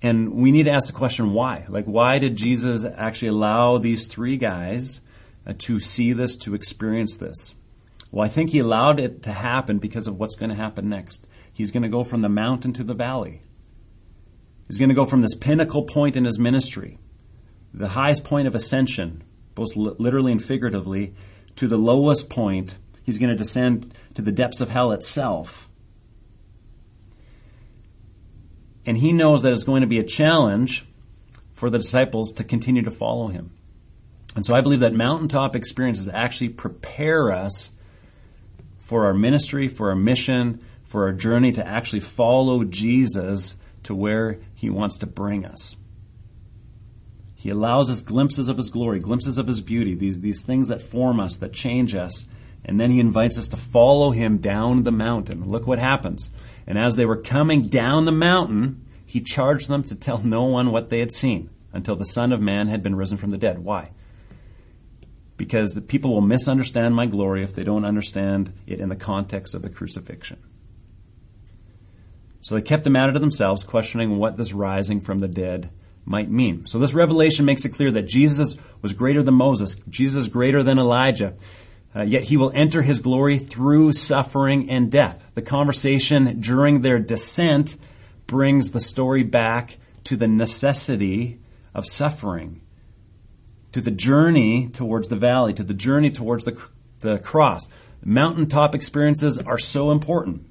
and 0.00 0.34
we 0.34 0.52
need 0.52 0.64
to 0.64 0.70
ask 0.70 0.86
the 0.86 0.92
question 0.92 1.32
why? 1.32 1.64
Like, 1.68 1.86
why 1.86 2.18
did 2.20 2.36
Jesus 2.36 2.84
actually 2.84 3.28
allow 3.28 3.78
these 3.78 4.06
three 4.06 4.36
guys 4.36 5.00
uh, 5.46 5.54
to 5.58 5.80
see 5.80 6.12
this, 6.12 6.36
to 6.36 6.54
experience 6.54 7.16
this? 7.16 7.54
Well, 8.12 8.24
I 8.24 8.28
think 8.28 8.50
he 8.50 8.60
allowed 8.60 9.00
it 9.00 9.22
to 9.24 9.32
happen 9.32 9.78
because 9.78 10.06
of 10.06 10.16
what's 10.16 10.36
going 10.36 10.50
to 10.50 10.54
happen 10.56 10.88
next. 10.90 11.26
He's 11.52 11.72
going 11.72 11.82
to 11.82 11.88
go 11.88 12.04
from 12.04 12.20
the 12.20 12.28
mountain 12.28 12.72
to 12.74 12.84
the 12.84 12.94
valley. 12.94 13.42
He's 14.68 14.78
going 14.78 14.90
to 14.90 14.94
go 14.94 15.06
from 15.06 15.22
this 15.22 15.34
pinnacle 15.34 15.84
point 15.84 16.16
in 16.16 16.24
his 16.24 16.38
ministry, 16.38 16.98
the 17.72 17.88
highest 17.88 18.22
point 18.22 18.46
of 18.46 18.54
ascension, 18.54 19.24
both 19.56 19.74
literally 19.74 20.30
and 20.32 20.44
figuratively, 20.44 21.14
to 21.56 21.66
the 21.66 21.78
lowest 21.78 22.30
point. 22.30 22.76
He's 23.04 23.18
going 23.18 23.30
to 23.30 23.36
descend 23.36 23.94
to 24.14 24.22
the 24.22 24.32
depths 24.32 24.60
of 24.60 24.68
hell 24.68 24.92
itself 24.92 25.68
And 28.86 28.98
he 28.98 29.12
knows 29.12 29.42
that 29.42 29.52
it's 29.52 29.64
going 29.64 29.80
to 29.80 29.86
be 29.86 29.98
a 29.98 30.04
challenge 30.04 30.86
for 31.52 31.70
the 31.70 31.78
disciples 31.78 32.32
to 32.34 32.44
continue 32.44 32.82
to 32.82 32.90
follow 32.90 33.28
him. 33.28 33.50
And 34.36 34.44
so 34.44 34.54
I 34.54 34.60
believe 34.60 34.80
that 34.80 34.94
mountaintop 34.94 35.54
experiences 35.54 36.08
actually 36.08 36.50
prepare 36.50 37.30
us 37.30 37.70
for 38.78 39.06
our 39.06 39.14
ministry, 39.14 39.68
for 39.68 39.90
our 39.90 39.96
mission, 39.96 40.62
for 40.84 41.04
our 41.04 41.12
journey 41.12 41.52
to 41.52 41.66
actually 41.66 42.00
follow 42.00 42.64
Jesus 42.64 43.56
to 43.84 43.94
where 43.94 44.40
he 44.54 44.68
wants 44.68 44.98
to 44.98 45.06
bring 45.06 45.46
us. 45.46 45.76
He 47.34 47.50
allows 47.50 47.90
us 47.90 48.02
glimpses 48.02 48.48
of 48.48 48.56
his 48.56 48.70
glory, 48.70 48.98
glimpses 48.98 49.38
of 49.38 49.46
his 49.46 49.60
beauty, 49.60 49.94
these, 49.94 50.20
these 50.20 50.42
things 50.42 50.68
that 50.68 50.82
form 50.82 51.20
us, 51.20 51.36
that 51.36 51.52
change 51.52 51.94
us. 51.94 52.26
And 52.64 52.80
then 52.80 52.90
he 52.90 53.00
invites 53.00 53.38
us 53.38 53.48
to 53.48 53.56
follow 53.56 54.10
him 54.10 54.38
down 54.38 54.82
the 54.82 54.92
mountain. 54.92 55.50
Look 55.50 55.66
what 55.66 55.78
happens. 55.78 56.30
And 56.66 56.78
as 56.78 56.96
they 56.96 57.04
were 57.04 57.20
coming 57.20 57.68
down 57.68 58.04
the 58.04 58.12
mountain, 58.12 58.86
he 59.04 59.20
charged 59.20 59.68
them 59.68 59.84
to 59.84 59.94
tell 59.94 60.18
no 60.18 60.44
one 60.44 60.72
what 60.72 60.88
they 60.88 61.00
had 61.00 61.12
seen 61.12 61.50
until 61.72 61.96
the 61.96 62.04
Son 62.04 62.32
of 62.32 62.40
Man 62.40 62.68
had 62.68 62.82
been 62.82 62.96
risen 62.96 63.18
from 63.18 63.30
the 63.30 63.38
dead. 63.38 63.58
Why? 63.58 63.90
Because 65.36 65.74
the 65.74 65.82
people 65.82 66.12
will 66.12 66.20
misunderstand 66.20 66.94
my 66.94 67.06
glory 67.06 67.42
if 67.42 67.54
they 67.54 67.64
don't 67.64 67.84
understand 67.84 68.52
it 68.66 68.80
in 68.80 68.88
the 68.88 68.96
context 68.96 69.54
of 69.54 69.62
the 69.62 69.68
crucifixion. 69.68 70.38
So 72.40 72.54
they 72.54 72.62
kept 72.62 72.84
the 72.84 72.90
matter 72.90 73.12
to 73.12 73.18
themselves, 73.18 73.64
questioning 73.64 74.18
what 74.18 74.36
this 74.36 74.52
rising 74.52 75.00
from 75.00 75.18
the 75.18 75.28
dead 75.28 75.70
might 76.04 76.30
mean. 76.30 76.66
So 76.66 76.78
this 76.78 76.94
revelation 76.94 77.46
makes 77.46 77.64
it 77.64 77.70
clear 77.70 77.90
that 77.92 78.06
Jesus 78.06 78.56
was 78.82 78.92
greater 78.92 79.22
than 79.22 79.34
Moses. 79.34 79.76
Jesus 79.88 80.28
greater 80.28 80.62
than 80.62 80.78
Elijah. 80.78 81.34
Uh, 81.96 82.02
yet 82.02 82.24
he 82.24 82.36
will 82.36 82.52
enter 82.54 82.82
his 82.82 82.98
glory 82.98 83.38
through 83.38 83.92
suffering 83.92 84.70
and 84.70 84.90
death. 84.90 85.22
The 85.34 85.42
conversation 85.42 86.40
during 86.40 86.80
their 86.80 86.98
descent 86.98 87.76
brings 88.26 88.72
the 88.72 88.80
story 88.80 89.22
back 89.22 89.78
to 90.04 90.16
the 90.16 90.26
necessity 90.26 91.40
of 91.74 91.86
suffering, 91.86 92.60
to 93.72 93.80
the 93.80 93.90
journey 93.90 94.68
towards 94.68 95.08
the 95.08 95.16
valley, 95.16 95.54
to 95.54 95.64
the 95.64 95.74
journey 95.74 96.10
towards 96.10 96.44
the, 96.44 96.60
the 97.00 97.18
cross. 97.18 97.68
Mountaintop 98.04 98.74
experiences 98.74 99.38
are 99.38 99.58
so 99.58 99.90
important. 99.90 100.46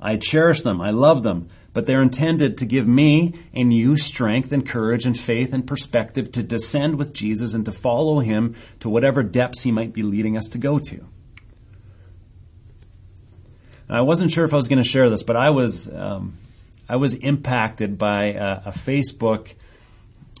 I 0.00 0.16
cherish 0.16 0.62
them. 0.62 0.80
I 0.80 0.90
love 0.90 1.22
them 1.22 1.48
but 1.76 1.84
they're 1.84 2.00
intended 2.00 2.56
to 2.56 2.64
give 2.64 2.88
me 2.88 3.34
and 3.52 3.70
you 3.70 3.98
strength 3.98 4.50
and 4.50 4.66
courage 4.66 5.04
and 5.04 5.14
faith 5.14 5.52
and 5.52 5.66
perspective 5.66 6.32
to 6.32 6.42
descend 6.42 6.96
with 6.98 7.12
Jesus 7.12 7.52
and 7.52 7.66
to 7.66 7.70
follow 7.70 8.20
him 8.20 8.54
to 8.80 8.88
whatever 8.88 9.22
depths 9.22 9.60
he 9.60 9.70
might 9.70 9.92
be 9.92 10.02
leading 10.02 10.38
us 10.38 10.46
to 10.46 10.56
go 10.56 10.78
to. 10.78 11.06
I 13.90 14.00
wasn't 14.00 14.30
sure 14.30 14.46
if 14.46 14.54
I 14.54 14.56
was 14.56 14.68
going 14.68 14.82
to 14.82 14.88
share 14.88 15.10
this, 15.10 15.22
but 15.22 15.36
I 15.36 15.50
was 15.50 15.86
um, 15.86 16.38
I 16.88 16.96
was 16.96 17.12
impacted 17.12 17.98
by 17.98 18.28
a, 18.28 18.62
a 18.64 18.72
Facebook 18.72 19.54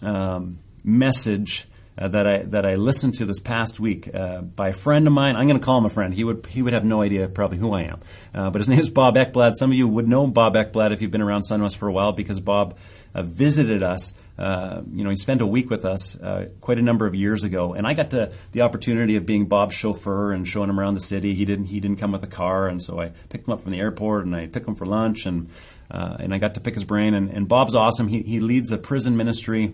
um, 0.02 0.60
message 0.84 1.68
uh, 1.98 2.08
that 2.08 2.26
I 2.26 2.42
that 2.42 2.66
I 2.66 2.74
listened 2.74 3.14
to 3.16 3.24
this 3.24 3.40
past 3.40 3.80
week 3.80 4.14
uh, 4.14 4.42
by 4.42 4.68
a 4.68 4.72
friend 4.72 5.06
of 5.06 5.12
mine. 5.12 5.36
I'm 5.36 5.46
going 5.46 5.58
to 5.58 5.64
call 5.64 5.78
him 5.78 5.86
a 5.86 5.90
friend. 5.90 6.12
He 6.12 6.24
would 6.24 6.46
he 6.46 6.62
would 6.62 6.72
have 6.72 6.84
no 6.84 7.02
idea 7.02 7.28
probably 7.28 7.58
who 7.58 7.72
I 7.72 7.82
am, 7.82 8.00
uh, 8.34 8.50
but 8.50 8.60
his 8.60 8.68
name 8.68 8.80
is 8.80 8.90
Bob 8.90 9.16
Ekblad. 9.16 9.54
Some 9.56 9.70
of 9.70 9.76
you 9.76 9.88
would 9.88 10.06
know 10.06 10.26
Bob 10.26 10.54
Ekblad 10.54 10.92
if 10.92 11.00
you've 11.00 11.10
been 11.10 11.22
around 11.22 11.42
Sunwest 11.42 11.76
for 11.76 11.88
a 11.88 11.92
while 11.92 12.12
because 12.12 12.40
Bob 12.40 12.76
uh, 13.14 13.22
visited 13.22 13.82
us. 13.82 14.14
Uh, 14.38 14.82
you 14.92 15.02
know, 15.02 15.08
he 15.08 15.16
spent 15.16 15.40
a 15.40 15.46
week 15.46 15.70
with 15.70 15.86
us 15.86 16.14
quite 16.60 16.76
a 16.76 16.82
number 16.82 17.06
of 17.06 17.14
years 17.14 17.44
ago, 17.44 17.72
and 17.72 17.86
I 17.86 17.94
got 17.94 18.10
to, 18.10 18.32
the 18.52 18.60
opportunity 18.60 19.16
of 19.16 19.24
being 19.24 19.46
Bob's 19.46 19.74
chauffeur 19.74 20.32
and 20.32 20.46
showing 20.46 20.68
him 20.68 20.78
around 20.78 20.92
the 20.92 21.00
city. 21.00 21.34
He 21.34 21.46
didn't 21.46 21.66
he 21.66 21.80
didn't 21.80 21.96
come 21.96 22.12
with 22.12 22.22
a 22.22 22.28
car, 22.28 22.68
and 22.68 22.82
so 22.82 23.00
I 23.00 23.12
picked 23.30 23.48
him 23.48 23.54
up 23.54 23.62
from 23.62 23.72
the 23.72 23.80
airport 23.80 24.26
and 24.26 24.36
I 24.36 24.44
took 24.44 24.66
him 24.68 24.74
for 24.74 24.84
lunch 24.84 25.24
and. 25.24 25.48
and 25.88 26.34
I 26.34 26.38
got 26.38 26.54
to 26.54 26.60
pick 26.60 26.74
his 26.74 26.84
brain, 26.84 27.14
and, 27.14 27.30
and 27.30 27.48
Bob's 27.48 27.74
awesome. 27.74 28.08
He, 28.08 28.20
he 28.20 28.40
leads 28.40 28.72
a 28.72 28.76
prison 28.76 29.16
ministry 29.16 29.72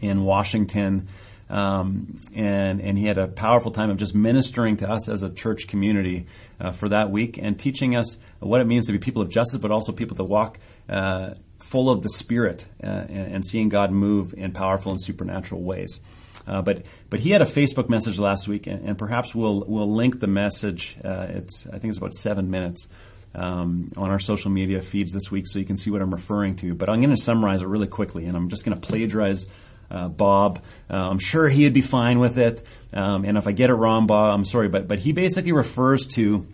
in 0.00 0.24
Washington, 0.24 1.08
um, 1.48 2.18
and 2.34 2.80
and 2.80 2.98
he 2.98 3.06
had 3.06 3.18
a 3.18 3.28
powerful 3.28 3.70
time 3.70 3.90
of 3.90 3.96
just 3.96 4.14
ministering 4.14 4.78
to 4.78 4.90
us 4.90 5.08
as 5.08 5.22
a 5.22 5.30
church 5.30 5.68
community 5.68 6.26
uh, 6.60 6.72
for 6.72 6.88
that 6.88 7.10
week 7.10 7.38
and 7.38 7.58
teaching 7.58 7.94
us 7.94 8.18
what 8.40 8.60
it 8.60 8.64
means 8.64 8.86
to 8.86 8.92
be 8.92 8.98
people 8.98 9.22
of 9.22 9.28
justice, 9.28 9.58
but 9.58 9.70
also 9.70 9.92
people 9.92 10.16
that 10.16 10.24
walk 10.24 10.58
uh, 10.88 11.34
full 11.60 11.90
of 11.90 12.02
the 12.02 12.08
Spirit 12.08 12.66
uh, 12.82 12.86
and, 12.86 13.44
seeing 13.44 13.68
God 13.68 13.90
move 13.90 14.34
in 14.34 14.52
powerful 14.52 14.92
and 14.92 15.00
supernatural 15.00 15.62
ways. 15.62 16.00
Uh, 16.46 16.62
but 16.62 16.84
but 17.10 17.20
he 17.20 17.30
had 17.30 17.42
a 17.42 17.46
Facebook 17.46 17.88
message 17.88 18.18
last 18.18 18.48
week, 18.48 18.66
and, 18.66 18.88
and 18.88 18.98
perhaps 18.98 19.34
we'll 19.34 19.64
we'll 19.66 19.92
link 19.92 20.20
the 20.20 20.26
message. 20.26 20.96
Uh, 21.04 21.26
it's 21.30 21.66
I 21.66 21.78
think 21.78 21.90
it's 21.90 21.98
about 21.98 22.14
seven 22.14 22.50
minutes. 22.50 22.88
Um, 23.34 23.88
on 23.98 24.08
our 24.08 24.18
social 24.18 24.50
media 24.50 24.80
feeds 24.80 25.12
this 25.12 25.30
week, 25.30 25.46
so 25.46 25.58
you 25.58 25.66
can 25.66 25.76
see 25.76 25.90
what 25.90 26.00
I'm 26.00 26.10
referring 26.10 26.56
to. 26.56 26.74
But 26.74 26.88
I'm 26.88 27.02
going 27.02 27.14
to 27.14 27.20
summarize 27.20 27.60
it 27.60 27.66
really 27.66 27.86
quickly, 27.86 28.24
and 28.24 28.34
I'm 28.34 28.48
just 28.48 28.64
going 28.64 28.80
to 28.80 28.88
plagiarize 28.88 29.44
uh, 29.90 30.08
Bob. 30.08 30.62
Uh, 30.90 30.94
I'm 30.94 31.18
sure 31.18 31.48
he'd 31.48 31.72
be 31.72 31.80
fine 31.80 32.18
with 32.18 32.38
it. 32.38 32.64
Um, 32.92 33.24
and 33.24 33.36
if 33.36 33.46
I 33.46 33.52
get 33.52 33.70
it 33.70 33.74
wrong, 33.74 34.06
Bob, 34.06 34.34
I'm 34.34 34.44
sorry, 34.44 34.68
but 34.68 34.88
but 34.88 34.98
he 34.98 35.12
basically 35.12 35.52
refers 35.52 36.06
to 36.08 36.46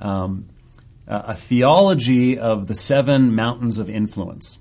um, 0.00 0.48
a 1.06 1.34
theology 1.34 2.38
of 2.38 2.66
the 2.66 2.74
seven 2.74 3.34
mountains 3.34 3.78
of 3.78 3.88
influence. 3.88 4.58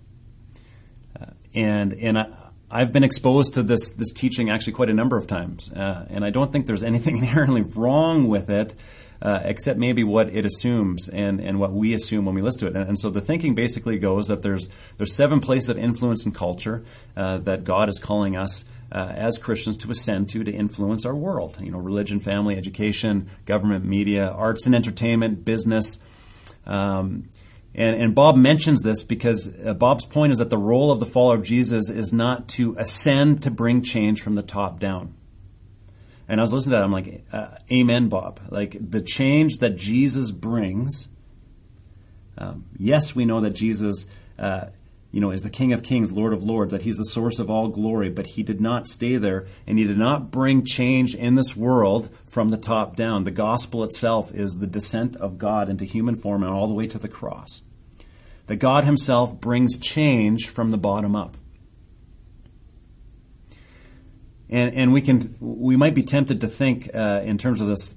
Uh, 1.20 1.26
and 1.54 1.94
and 1.94 2.18
I, 2.18 2.28
I've 2.70 2.92
been 2.92 3.04
exposed 3.04 3.56
to 3.56 3.64
this 3.64 3.92
this 3.92 4.12
teaching 4.14 4.50
actually 4.50 4.74
quite 4.74 4.90
a 4.90 4.94
number 4.94 5.18
of 5.18 5.28
times, 5.28 5.72
uh, 5.72 6.06
and 6.10 6.24
I 6.24 6.30
don't 6.30 6.52
think 6.52 6.68
there's 6.68 6.84
anything 6.84 7.18
inherently 7.20 7.62
wrong 7.62 8.28
with 8.28 8.50
it 8.50 8.74
uh, 9.22 9.40
except 9.44 9.80
maybe 9.80 10.04
what 10.04 10.30
it 10.30 10.46
assumes 10.46 11.10
and, 11.10 11.40
and 11.40 11.60
what 11.60 11.72
we 11.72 11.94
assume 11.94 12.26
when 12.26 12.36
we 12.36 12.42
listen 12.42 12.60
to 12.62 12.68
it. 12.68 12.76
And, 12.76 12.90
and, 12.90 13.00
so 13.00 13.10
the 13.10 13.22
thinking 13.22 13.56
basically 13.56 14.00
goes 14.00 14.28
that 14.28 14.42
there's 14.42 14.70
there's 14.98 15.14
seven 15.14 15.40
places 15.40 15.70
of 15.70 15.78
influence 15.78 16.26
in 16.26 16.32
culture 16.32 16.84
uh, 17.16 17.38
that 17.40 17.64
God 17.64 17.90
is 17.90 18.00
calling 18.00 18.36
us 18.36 18.66
uh, 18.92 19.12
as 19.16 19.38
Christians 19.38 19.78
to 19.78 19.92
ascend 19.92 20.30
to 20.30 20.44
to 20.44 20.52
influence 20.52 21.06
our 21.06 21.16
world. 21.16 21.58
You 21.60 21.72
know, 21.72 21.80
religion, 21.80 22.20
family, 22.20 22.56
education, 22.56 23.30
government, 23.46 23.86
media, 23.86 24.30
arts 24.30 24.66
and 24.66 24.76
entertainment, 24.76 25.44
business. 25.46 26.00
Um, 26.66 27.30
and, 27.74 28.02
and, 28.02 28.16
Bob 28.16 28.36
mentions 28.36 28.82
this 28.82 29.04
because 29.04 29.54
uh, 29.64 29.74
Bob's 29.74 30.06
point 30.06 30.32
is 30.32 30.40
that 30.40 30.50
the 30.50 30.58
role 30.58 30.92
of 30.92 31.00
the 31.00 31.06
follower 31.06 31.36
of 31.36 31.44
Jesus 31.44 31.90
is 31.90 32.12
not 32.12 32.50
to 32.50 32.76
ascend 32.78 33.44
to 33.44 33.52
bring 33.52 33.84
change 33.84 34.22
from 34.22 34.36
the 34.36 34.42
top 34.42 34.80
down. 34.80 35.14
And 36.30 36.40
I 36.40 36.44
was 36.44 36.52
listening 36.52 36.72
to 36.72 36.78
that. 36.78 36.84
I'm 36.84 36.92
like, 36.92 37.26
uh, 37.32 37.56
Amen, 37.72 38.10
Bob. 38.10 38.42
Like 38.50 38.78
the 38.80 39.02
change 39.02 39.60
that 39.60 39.78
Jesus 39.78 40.32
brings. 40.32 41.08
Um, 42.38 42.66
yes, 42.78 43.16
we 43.16 43.26
know 43.26 43.42
that 43.42 43.52
Jesus, 43.52 44.06
uh, 44.38 44.66
you 45.12 45.22
know, 45.22 45.32
is 45.32 45.42
the 45.42 45.50
King 45.50 45.72
of 45.74 45.84
Kings, 45.84 46.12
Lord 46.12 46.34
of 46.34 46.44
Lords. 46.44 46.72
That 46.72 46.82
He's 46.82 46.98
the 46.98 47.06
source 47.06 47.40
of 47.40 47.50
all 47.50 47.70
glory. 47.70 48.10
But 48.10 48.28
He 48.28 48.44
did 48.44 48.60
not 48.60 48.88
stay 48.88 49.16
there, 49.16 49.48
and 49.66 49.80
He 49.80 49.86
did 49.86 49.98
not 49.98 50.30
bring 50.30 50.66
change 50.66 51.16
in 51.16 51.36
this 51.36 51.56
world 51.56 52.10
from 52.30 52.50
the 52.50 52.58
top 52.58 52.96
down. 52.98 53.24
The 53.24 53.32
gospel 53.32 53.84
itself 53.84 54.34
is 54.34 54.58
the 54.58 54.68
descent 54.68 55.16
of 55.16 55.38
God 55.38 55.70
into 55.70 55.86
human 55.86 56.20
form 56.20 56.44
and 56.44 56.52
all 56.52 56.68
the 56.68 56.74
way 56.74 56.88
to 56.88 57.00
the 57.00 57.08
cross. 57.08 57.62
That 58.48 58.58
God 58.58 58.84
Himself 58.84 59.40
brings 59.40 59.78
change 59.78 60.50
from 60.50 60.72
the 60.72 60.78
bottom 60.78 61.16
up. 61.16 61.38
And 64.50 64.74
and 64.76 64.94
we 64.94 65.02
can 65.02 65.36
we 65.40 65.76
might 65.76 65.96
be 65.96 66.04
tempted 66.04 66.42
to 66.42 66.48
think 66.48 66.90
uh, 66.94 67.22
in 67.24 67.38
terms 67.38 67.62
of 67.62 67.68
this 67.68 67.96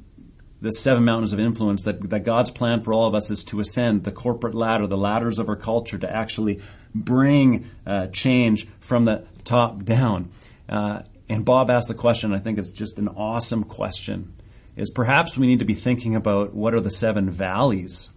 the 0.60 0.72
seven 0.72 1.04
mountains 1.04 1.32
of 1.32 1.40
influence 1.40 1.84
that, 1.84 2.10
that 2.10 2.24
God's 2.24 2.50
plan 2.50 2.82
for 2.82 2.92
all 2.92 3.06
of 3.06 3.14
us 3.14 3.30
is 3.30 3.44
to 3.44 3.60
ascend 3.60 4.04
the 4.04 4.12
corporate 4.12 4.54
ladder, 4.54 4.86
the 4.86 4.96
ladders 4.96 5.38
of 5.38 5.48
our 5.48 5.56
culture, 5.56 5.96
to 5.96 6.10
actually 6.10 6.60
bring 6.94 7.70
uh, 7.86 8.08
change 8.08 8.68
from 8.78 9.06
the 9.06 9.26
top 9.44 9.84
down. 9.84 10.30
Uh, 10.68 11.02
and 11.30 11.44
Bob 11.44 11.70
asked 11.70 11.88
the 11.88 11.94
question, 11.94 12.34
I 12.34 12.40
think 12.40 12.58
it's 12.58 12.72
just 12.72 12.98
an 12.98 13.08
awesome 13.08 13.64
question, 13.64 14.34
is 14.76 14.90
perhaps 14.90 15.38
we 15.38 15.46
need 15.46 15.60
to 15.60 15.64
be 15.64 15.74
thinking 15.74 16.14
about 16.14 16.54
what 16.54 16.74
are 16.74 16.80
the 16.80 16.90
seven 16.90 17.30
valleys? 17.30 18.10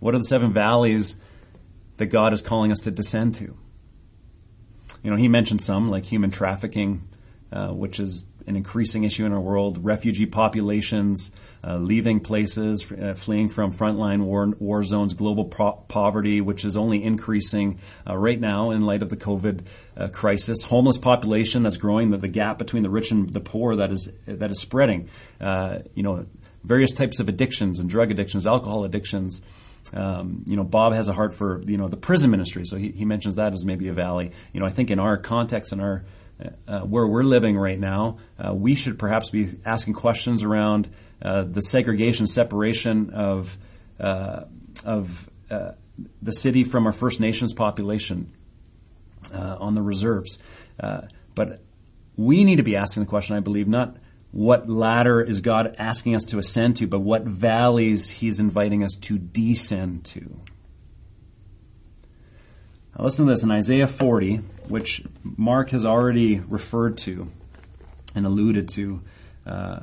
What 0.00 0.14
are 0.14 0.18
the 0.18 0.24
seven 0.24 0.52
valleys 0.52 1.16
that 1.98 2.06
God 2.06 2.32
is 2.32 2.40
calling 2.40 2.72
us 2.72 2.80
to 2.80 2.90
descend 2.90 3.34
to? 3.36 3.56
You 5.02 5.10
know, 5.10 5.16
he 5.16 5.28
mentioned 5.28 5.60
some 5.60 5.90
like 5.90 6.06
human 6.06 6.30
trafficking, 6.30 7.08
uh, 7.52 7.68
which 7.68 8.00
is 8.00 8.26
an 8.46 8.56
increasing 8.56 9.04
issue 9.04 9.24
in 9.24 9.32
our 9.32 9.40
world, 9.40 9.84
refugee 9.84 10.26
populations 10.26 11.30
uh, 11.64 11.76
leaving 11.76 12.18
places, 12.18 12.90
uh, 12.90 13.14
fleeing 13.14 13.48
from 13.48 13.72
frontline 13.72 14.24
war, 14.24 14.48
war 14.58 14.82
zones, 14.82 15.14
global 15.14 15.44
poverty, 15.44 16.40
which 16.40 16.64
is 16.64 16.76
only 16.76 17.04
increasing 17.04 17.78
uh, 18.08 18.16
right 18.16 18.40
now 18.40 18.72
in 18.72 18.82
light 18.82 19.02
of 19.02 19.10
the 19.10 19.16
COVID 19.16 19.66
uh, 19.96 20.08
crisis, 20.08 20.62
homeless 20.62 20.98
population 20.98 21.62
that's 21.62 21.76
growing, 21.76 22.10
the, 22.10 22.18
the, 22.18 22.26
gap 22.26 22.58
between 22.58 22.82
the 22.82 22.90
rich 22.90 23.12
and 23.12 23.32
the 23.32 23.40
poor 23.40 23.76
that 23.76 23.92
is 23.92 24.10
that 24.26 24.50
is 24.50 24.58
spreading. 24.58 25.08
You 25.40 26.02
know, 26.02 26.26
various 26.64 26.92
types 26.92 27.20
of 27.20 27.28
addictions 27.28 27.78
and 27.78 27.88
drug 27.88 28.10
addictions, 28.10 28.46
alcohol 28.46 28.84
addictions. 28.84 29.42
Um, 29.92 30.44
you 30.46 30.56
know, 30.56 30.64
Bob 30.64 30.92
has 30.94 31.08
a 31.08 31.12
heart 31.12 31.34
for 31.34 31.62
you 31.62 31.76
know 31.76 31.88
the 31.88 31.96
prison 31.96 32.30
ministry, 32.30 32.64
so 32.64 32.76
he, 32.76 32.90
he 32.90 33.04
mentions 33.04 33.36
that 33.36 33.52
as 33.52 33.64
maybe 33.64 33.88
a 33.88 33.92
valley. 33.92 34.32
You 34.52 34.60
know, 34.60 34.66
I 34.66 34.70
think 34.70 34.90
in 34.90 34.98
our 34.98 35.16
context, 35.16 35.72
in 35.72 35.80
our 35.80 36.04
uh, 36.66 36.80
where 36.80 37.06
we're 37.06 37.22
living 37.22 37.56
right 37.56 37.78
now, 37.78 38.18
uh, 38.38 38.52
we 38.54 38.74
should 38.74 38.98
perhaps 38.98 39.30
be 39.30 39.54
asking 39.64 39.94
questions 39.94 40.42
around 40.42 40.88
uh, 41.20 41.44
the 41.44 41.62
segregation, 41.62 42.26
separation 42.26 43.10
of 43.10 43.56
uh, 44.00 44.44
of 44.84 45.30
uh, 45.50 45.72
the 46.20 46.32
city 46.32 46.64
from 46.64 46.86
our 46.86 46.92
First 46.92 47.20
Nations 47.20 47.52
population 47.52 48.32
uh, 49.32 49.56
on 49.60 49.74
the 49.74 49.82
reserves. 49.82 50.38
but 51.34 51.60
we 52.16 52.44
need 52.44 52.56
to 52.56 52.62
be 52.62 52.76
asking 52.76 53.04
the 53.04 53.08
question, 53.08 53.36
I 53.36 53.40
believe, 53.40 53.68
not 53.68 53.96
what 54.32 54.68
ladder 54.68 55.20
is 55.20 55.40
God 55.42 55.76
asking 55.78 56.14
us 56.14 56.24
to 56.26 56.38
ascend 56.38 56.76
to, 56.78 56.86
but 56.86 57.00
what 57.00 57.24
valleys 57.24 58.08
He's 58.08 58.40
inviting 58.40 58.82
us 58.82 58.96
to 59.02 59.18
descend 59.18 60.04
to. 60.06 60.40
Now 62.96 63.04
listen 63.04 63.24
to 63.24 63.32
this 63.32 63.42
in 63.42 63.50
Isaiah 63.50 63.88
40, 63.88 64.36
which 64.68 65.02
Mark 65.22 65.70
has 65.70 65.86
already 65.86 66.40
referred 66.40 66.98
to 66.98 67.30
and 68.14 68.26
alluded 68.26 68.68
to 68.70 69.02
uh, 69.46 69.80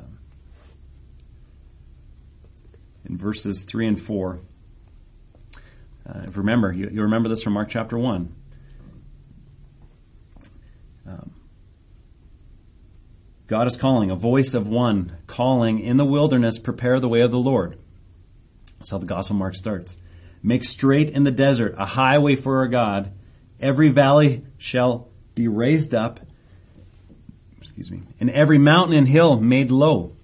in 3.04 3.18
verses 3.18 3.64
3 3.64 3.88
and 3.88 4.00
4. 4.00 4.40
Uh, 6.08 6.26
remember, 6.32 6.72
you, 6.72 6.88
you, 6.92 7.02
remember 7.02 7.28
this 7.28 7.42
from 7.42 7.54
Mark 7.54 7.68
chapter 7.68 7.98
1. 7.98 8.34
Um, 11.06 11.32
God 13.48 13.66
is 13.66 13.76
calling, 13.76 14.10
a 14.12 14.16
voice 14.16 14.54
of 14.54 14.68
one 14.68 15.16
calling 15.26 15.80
in 15.80 15.96
the 15.96 16.04
wilderness, 16.04 16.58
prepare 16.58 17.00
the 17.00 17.08
way 17.08 17.22
of 17.22 17.32
the 17.32 17.38
Lord. 17.38 17.76
That's 18.78 18.90
how 18.90 18.98
the 18.98 19.06
Gospel 19.06 19.36
Mark 19.36 19.56
starts. 19.56 19.98
Make 20.42 20.64
straight 20.64 21.10
in 21.10 21.24
the 21.24 21.30
desert 21.30 21.74
a 21.78 21.84
highway 21.84 22.36
for 22.36 22.58
our 22.58 22.68
God. 22.68 23.12
Every 23.60 23.90
valley 23.90 24.44
shall 24.56 25.08
be 25.34 25.48
raised 25.48 25.94
up, 25.94 26.20
excuse 27.58 27.90
me, 27.90 28.02
and 28.18 28.30
every 28.30 28.58
mountain 28.58 28.96
and 28.96 29.06
hill 29.06 29.38
made 29.40 29.70
low. 29.70 30.16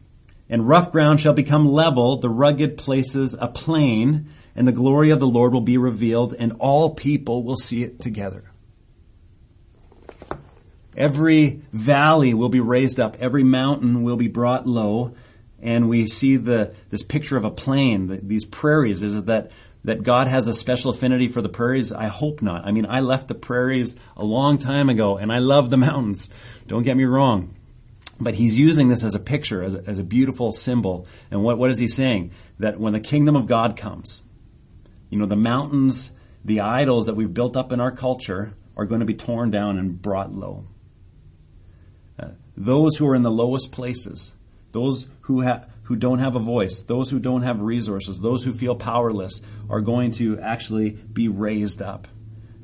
And 0.49 0.67
rough 0.67 0.93
ground 0.93 1.21
shall 1.21 1.33
become 1.33 1.69
level, 1.69 2.19
the 2.19 2.31
rugged 2.31 2.77
places 2.77 3.35
a 3.39 3.49
plain, 3.49 4.29
and 4.55 4.67
the 4.67 4.73
glory 4.73 5.11
of 5.11 5.21
the 5.21 5.27
Lord 5.27 5.53
will 5.53 5.61
be 5.61 5.77
revealed, 5.77 6.35
and 6.39 6.55
all 6.59 6.95
people 6.95 7.43
will 7.43 7.57
see 7.57 7.83
it 7.83 8.01
together. 8.01 8.45
Every 10.97 11.61
valley 11.73 12.33
will 12.33 12.49
be 12.49 12.61
raised 12.61 12.99
up, 12.99 13.19
every 13.21 13.45
mountain 13.45 14.03
will 14.03 14.17
be 14.17 14.29
brought 14.29 14.67
low, 14.67 15.15
and 15.61 15.89
we 15.89 16.07
see 16.07 16.37
the 16.37 16.75
this 16.91 17.03
picture 17.03 17.37
of 17.37 17.45
a 17.45 17.51
plain, 17.51 18.07
the, 18.07 18.17
these 18.23 18.47
prairies. 18.47 19.03
Is 19.03 19.17
it 19.17 19.27
that 19.27 19.51
that 19.87 20.03
God 20.03 20.27
has 20.27 20.49
a 20.49 20.53
special 20.53 20.91
affinity 20.91 21.29
for 21.29 21.41
the 21.41 21.49
prairies? 21.49 21.93
I 21.93 22.09
hope 22.09 22.43
not. 22.43 22.67
I 22.67 22.73
mean, 22.73 22.87
I 22.87 23.01
left 23.01 23.29
the 23.29 23.35
prairies 23.35 23.95
a 24.17 24.25
long 24.25 24.59
time 24.59 24.89
ago, 24.89 25.17
and 25.17 25.33
I 25.33 25.39
love 25.39 25.71
the 25.71 25.77
mountains. 25.77 26.29
Don't 26.67 26.83
get 26.83 26.97
me 26.97 27.05
wrong. 27.05 27.55
But 28.19 28.35
he's 28.35 28.59
using 28.59 28.89
this 28.89 29.05
as 29.05 29.15
a 29.15 29.21
picture, 29.21 29.63
as 29.63 29.75
a, 29.75 29.85
as 29.87 29.99
a 29.99 30.03
beautiful 30.03 30.51
symbol. 30.51 31.07
And 31.31 31.43
what, 31.43 31.57
what 31.57 31.71
is 31.71 31.79
he 31.79 31.87
saying? 31.87 32.33
That 32.59 32.81
when 32.81 32.95
the 32.95 33.01
kingdom 33.01 33.37
of 33.37 33.47
God 33.47 33.77
comes, 33.77 34.23
you 35.09 35.19
know, 35.19 35.27
the 35.27 35.37
mountains, 35.37 36.11
the 36.45 36.61
idols 36.61 37.07
that 37.07 37.15
we've 37.15 37.33
built 37.33 37.57
up 37.57 37.73
in 37.73 37.81
our 37.81 37.93
culture 37.93 38.55
are 38.77 38.87
going 38.87 39.01
to 39.01 39.07
be 39.07 39.15
torn 39.15 39.53
down 39.53 39.79
and 39.79 40.03
brought 40.03 40.35
low. 40.35 40.65
Uh, 42.19 42.31
those 42.57 42.97
who 42.97 43.07
are 43.07 43.15
in 43.15 43.23
the 43.23 43.31
lowest 43.31 43.71
places, 43.71 44.35
those 44.73 45.07
who 45.23 45.43
have 45.43 45.71
who 45.87 45.97
don't 45.97 46.19
have 46.19 46.35
a 46.35 46.41
voice, 46.41 46.81
those 46.81 47.11
who 47.11 47.19
don't 47.19 47.43
have 47.43 47.61
resources, 47.61 48.21
those 48.21 48.43
who 48.43 48.53
feel 48.53 48.75
powerless 48.75 49.41
are 49.71 49.81
going 49.81 50.11
to 50.11 50.39
actually 50.41 50.91
be 50.91 51.29
raised 51.29 51.81
up. 51.81 52.09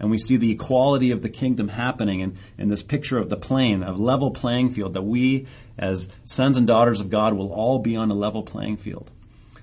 And 0.00 0.11
we 0.11 0.18
see 0.18 0.37
the 0.37 0.50
equality 0.50 1.12
of 1.12 1.22
the 1.22 1.28
kingdom 1.28 1.68
happening 1.68 2.20
in, 2.20 2.37
in 2.58 2.68
this 2.68 2.82
picture 2.82 3.18
of 3.18 3.28
the 3.28 3.37
plain, 3.37 3.85
of 3.85 4.00
level 4.00 4.32
playing 4.32 4.70
field, 4.70 4.94
that 4.94 5.02
we 5.02 5.46
as 5.78 6.08
sons 6.24 6.56
and 6.56 6.66
daughters 6.66 7.00
of 7.00 7.11
God 7.11 7.35
will 7.35 7.52
all 7.52 7.78
be 7.78 7.94
on 7.94 8.11
a 8.11 8.14
level 8.14 8.42
playing 8.42 8.76
field. 8.78 9.08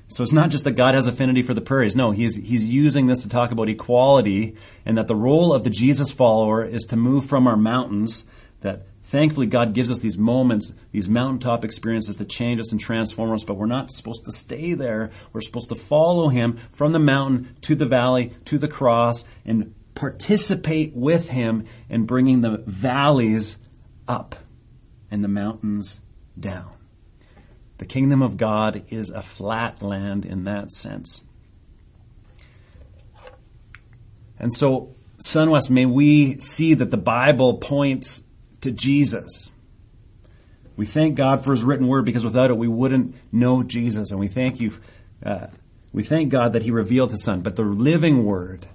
So 0.07 0.23
it's 0.23 0.31
not 0.31 0.49
just 0.49 0.63
that 0.63 0.71
God 0.71 0.95
has 0.95 1.07
affinity 1.07 1.43
for 1.43 1.53
the 1.53 1.61
prairies. 1.61 1.97
No, 1.97 2.11
he's, 2.11 2.37
he's 2.37 2.65
using 2.65 3.07
this 3.07 3.23
to 3.23 3.29
talk 3.29 3.51
about 3.51 3.67
equality 3.67 4.55
and 4.85 4.97
that 4.97 5.07
the 5.07 5.15
role 5.15 5.53
of 5.53 5.65
the 5.65 5.69
Jesus 5.69 6.11
follower 6.11 6.63
is 6.63 6.83
to 6.85 6.95
move 6.95 7.25
from 7.25 7.45
our 7.45 7.57
mountains 7.57 8.25
that 8.61 8.83
Thankfully, 9.09 9.47
God 9.47 9.73
gives 9.73 9.89
us 9.89 9.97
these 9.97 10.19
moments, 10.19 10.71
these 10.91 11.09
mountaintop 11.09 11.65
experiences 11.65 12.17
that 12.17 12.29
change 12.29 12.59
us 12.59 12.71
and 12.71 12.79
transform 12.79 13.31
us, 13.31 13.43
but 13.43 13.55
we're 13.55 13.65
not 13.65 13.89
supposed 13.89 14.25
to 14.25 14.31
stay 14.31 14.75
there. 14.75 15.09
We're 15.33 15.41
supposed 15.41 15.69
to 15.69 15.75
follow 15.75 16.29
Him 16.29 16.59
from 16.73 16.91
the 16.91 16.99
mountain 16.99 17.55
to 17.61 17.73
the 17.73 17.87
valley 17.87 18.33
to 18.45 18.59
the 18.59 18.67
cross 18.67 19.25
and 19.45 19.73
participate 19.95 20.95
with 20.95 21.27
Him 21.27 21.65
in 21.89 22.05
bringing 22.05 22.41
the 22.41 22.63
valleys 22.67 23.57
up 24.07 24.35
and 25.09 25.23
the 25.23 25.27
mountains 25.27 26.01
down. 26.39 26.71
The 27.79 27.87
kingdom 27.87 28.21
of 28.21 28.37
God 28.37 28.83
is 28.89 29.09
a 29.09 29.23
flat 29.23 29.81
land 29.81 30.23
in 30.23 30.43
that 30.43 30.71
sense. 30.71 31.23
And 34.37 34.53
so, 34.53 34.93
Sunwest, 35.17 35.71
may 35.71 35.87
we 35.87 36.37
see 36.37 36.75
that 36.75 36.91
the 36.91 36.97
Bible 36.97 37.57
points 37.57 38.21
to 38.61 38.71
Jesus. 38.71 39.51
We 40.75 40.85
thank 40.85 41.15
God 41.15 41.43
for 41.43 41.51
His 41.51 41.63
written 41.63 41.87
word 41.87 42.05
because 42.05 42.23
without 42.23 42.49
it 42.49 42.57
we 42.57 42.67
wouldn't 42.67 43.15
know 43.33 43.63
Jesus. 43.63 44.11
And 44.11 44.19
we 44.19 44.27
thank 44.27 44.59
you, 44.59 44.73
uh, 45.25 45.47
we 45.91 46.03
thank 46.03 46.29
God 46.29 46.53
that 46.53 46.63
He 46.63 46.71
revealed 46.71 47.11
His 47.11 47.23
Son. 47.23 47.41
But 47.41 47.55
the 47.55 47.63
living 47.63 48.23
word 48.23 48.65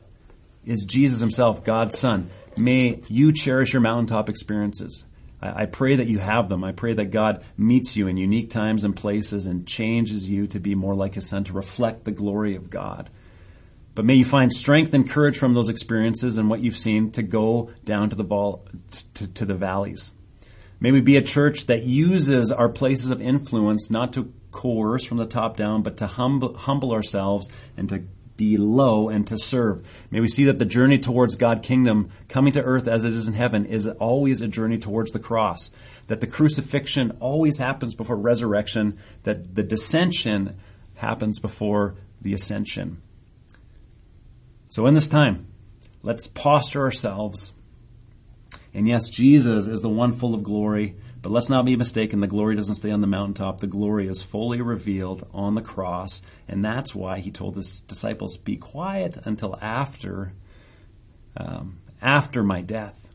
is 0.66 0.84
Jesus 0.84 1.20
Himself, 1.20 1.64
God's 1.64 1.98
Son. 1.98 2.28
May 2.56 3.00
you 3.08 3.32
cherish 3.32 3.72
your 3.72 3.82
mountaintop 3.82 4.28
experiences. 4.28 5.04
I, 5.40 5.62
I 5.62 5.66
pray 5.66 5.96
that 5.96 6.06
you 6.06 6.18
have 6.18 6.48
them. 6.48 6.62
I 6.62 6.72
pray 6.72 6.94
that 6.94 7.06
God 7.06 7.44
meets 7.56 7.96
you 7.96 8.06
in 8.06 8.16
unique 8.16 8.50
times 8.50 8.84
and 8.84 8.94
places 8.94 9.46
and 9.46 9.66
changes 9.66 10.28
you 10.28 10.46
to 10.48 10.60
be 10.60 10.74
more 10.74 10.94
like 10.94 11.14
His 11.14 11.28
Son, 11.28 11.44
to 11.44 11.52
reflect 11.52 12.04
the 12.04 12.12
glory 12.12 12.54
of 12.54 12.70
God. 12.70 13.10
But 13.94 14.04
may 14.04 14.14
you 14.14 14.24
find 14.24 14.52
strength 14.52 14.92
and 14.92 15.08
courage 15.08 15.38
from 15.38 15.54
those 15.54 15.68
experiences 15.68 16.38
and 16.38 16.50
what 16.50 16.60
you've 16.60 16.78
seen 16.78 17.12
to 17.12 17.22
go 17.22 17.70
down 17.84 18.10
to 18.10 18.16
the 18.16 18.24
ball, 18.24 18.66
to, 19.14 19.26
to 19.28 19.44
the 19.44 19.54
valleys. 19.54 20.12
May 20.80 20.90
we 20.92 21.00
be 21.00 21.16
a 21.16 21.22
church 21.22 21.66
that 21.66 21.84
uses 21.84 22.50
our 22.50 22.68
places 22.68 23.10
of 23.10 23.22
influence 23.22 23.90
not 23.90 24.12
to 24.14 24.32
coerce 24.50 25.04
from 25.04 25.18
the 25.18 25.26
top 25.26 25.56
down, 25.56 25.82
but 25.82 25.98
to 25.98 26.06
humble, 26.06 26.56
humble 26.56 26.92
ourselves 26.92 27.48
and 27.76 27.88
to 27.88 28.04
be 28.36 28.56
low 28.56 29.08
and 29.08 29.26
to 29.28 29.38
serve. 29.38 29.86
May 30.10 30.20
we 30.20 30.28
see 30.28 30.44
that 30.44 30.58
the 30.58 30.64
journey 30.64 30.98
towards 30.98 31.36
God's 31.36 31.66
kingdom, 31.66 32.10
coming 32.28 32.52
to 32.54 32.62
earth 32.62 32.88
as 32.88 33.04
it 33.04 33.12
is 33.12 33.28
in 33.28 33.34
heaven, 33.34 33.66
is 33.66 33.86
always 33.86 34.40
a 34.40 34.48
journey 34.48 34.78
towards 34.78 35.12
the 35.12 35.20
cross. 35.20 35.70
That 36.08 36.20
the 36.20 36.26
crucifixion 36.26 37.16
always 37.20 37.58
happens 37.58 37.94
before 37.94 38.16
resurrection, 38.16 38.98
that 39.22 39.54
the 39.54 39.62
dissension 39.62 40.56
happens 40.96 41.38
before 41.38 41.94
the 42.20 42.34
ascension. 42.34 43.00
So 44.74 44.88
in 44.88 44.94
this 44.94 45.06
time, 45.06 45.46
let's 46.02 46.26
posture 46.26 46.80
ourselves. 46.80 47.52
And 48.74 48.88
yes, 48.88 49.08
Jesus 49.08 49.68
is 49.68 49.82
the 49.82 49.88
one 49.88 50.12
full 50.12 50.34
of 50.34 50.42
glory, 50.42 50.96
but 51.22 51.30
let's 51.30 51.48
not 51.48 51.64
be 51.64 51.76
mistaken. 51.76 52.18
The 52.18 52.26
glory 52.26 52.56
doesn't 52.56 52.74
stay 52.74 52.90
on 52.90 53.00
the 53.00 53.06
mountaintop. 53.06 53.60
The 53.60 53.68
glory 53.68 54.08
is 54.08 54.20
fully 54.20 54.62
revealed 54.62 55.28
on 55.32 55.54
the 55.54 55.62
cross. 55.62 56.22
And 56.48 56.64
that's 56.64 56.92
why 56.92 57.20
he 57.20 57.30
told 57.30 57.54
his 57.54 57.82
disciples, 57.82 58.36
be 58.36 58.56
quiet 58.56 59.16
until 59.24 59.56
after, 59.62 60.32
um, 61.36 61.78
after 62.02 62.42
my 62.42 62.60
death. 62.60 63.08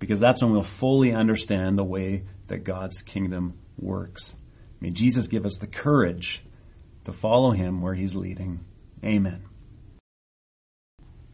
Because 0.00 0.18
that's 0.18 0.42
when 0.42 0.50
we'll 0.50 0.62
fully 0.62 1.12
understand 1.12 1.78
the 1.78 1.84
way 1.84 2.24
that 2.48 2.64
God's 2.64 3.00
kingdom 3.00 3.60
works. 3.78 4.34
May 4.80 4.90
Jesus 4.90 5.28
give 5.28 5.46
us 5.46 5.58
the 5.58 5.68
courage 5.68 6.42
to 7.04 7.12
follow 7.12 7.52
him 7.52 7.80
where 7.80 7.94
he's 7.94 8.16
leading. 8.16 8.64
Amen. 9.04 9.44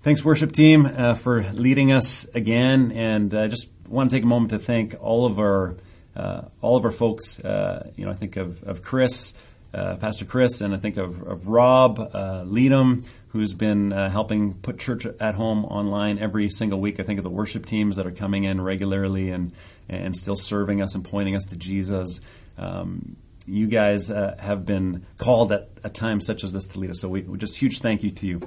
Thanks, 0.04 0.22
worship 0.22 0.52
team, 0.52 0.84
uh, 0.84 1.14
for 1.14 1.44
leading 1.54 1.90
us 1.90 2.26
again, 2.34 2.92
and 2.92 3.32
I 3.32 3.44
uh, 3.44 3.48
just 3.48 3.70
want 3.88 4.10
to 4.10 4.16
take 4.16 4.22
a 4.22 4.26
moment 4.26 4.50
to 4.50 4.58
thank 4.58 4.94
all 5.00 5.24
of 5.24 5.38
our 5.38 5.76
uh, 6.14 6.42
all 6.60 6.76
of 6.76 6.84
our 6.84 6.90
folks. 6.90 7.40
Uh, 7.40 7.90
you 7.96 8.04
know, 8.04 8.10
I 8.10 8.14
think 8.14 8.36
of, 8.36 8.62
of 8.64 8.82
Chris, 8.82 9.32
uh, 9.72 9.96
Pastor 9.96 10.26
Chris 10.26 10.60
and 10.60 10.74
I 10.74 10.76
think 10.76 10.98
of, 10.98 11.22
of 11.22 11.48
Rob 11.48 11.98
uh, 11.98 12.42
Leadham, 12.44 13.06
who's 13.28 13.54
been 13.54 13.94
uh, 13.94 14.10
helping 14.10 14.52
put 14.52 14.78
Church 14.78 15.06
at 15.06 15.36
Home 15.36 15.64
online 15.64 16.18
every 16.18 16.50
single 16.50 16.80
week. 16.80 17.00
I 17.00 17.04
think 17.04 17.18
of 17.18 17.24
the 17.24 17.30
worship 17.30 17.64
teams 17.64 17.96
that 17.96 18.06
are 18.06 18.12
coming 18.12 18.44
in 18.44 18.60
regularly 18.60 19.30
and 19.30 19.52
and 19.88 20.14
still 20.14 20.36
serving 20.36 20.82
us 20.82 20.94
and 20.94 21.02
pointing 21.02 21.34
us 21.34 21.46
to 21.46 21.56
Jesus. 21.56 22.20
Um, 22.58 23.16
you 23.46 23.68
guys 23.68 24.08
have 24.08 24.66
been 24.66 25.06
called 25.16 25.50
at 25.50 25.70
a 25.82 25.88
time 25.88 26.20
such 26.20 26.44
as 26.44 26.52
this 26.52 26.66
to 26.66 26.78
lead 26.78 26.90
us. 26.90 27.00
So 27.00 27.08
we, 27.08 27.22
we 27.22 27.38
just 27.38 27.56
huge 27.56 27.78
thank 27.78 28.02
you 28.02 28.10
to 28.10 28.26
you. 28.26 28.40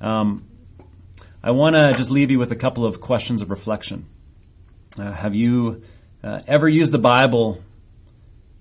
Um, 0.00 0.44
I 1.42 1.52
want 1.52 1.74
to 1.74 1.94
just 1.96 2.10
leave 2.10 2.30
you 2.30 2.38
with 2.38 2.52
a 2.52 2.56
couple 2.56 2.84
of 2.84 3.00
questions 3.00 3.40
of 3.40 3.50
reflection. 3.50 4.04
Uh, 4.98 5.10
have 5.10 5.34
you 5.34 5.82
uh, 6.22 6.40
ever 6.46 6.68
used 6.68 6.92
the 6.92 6.98
Bible? 6.98 7.64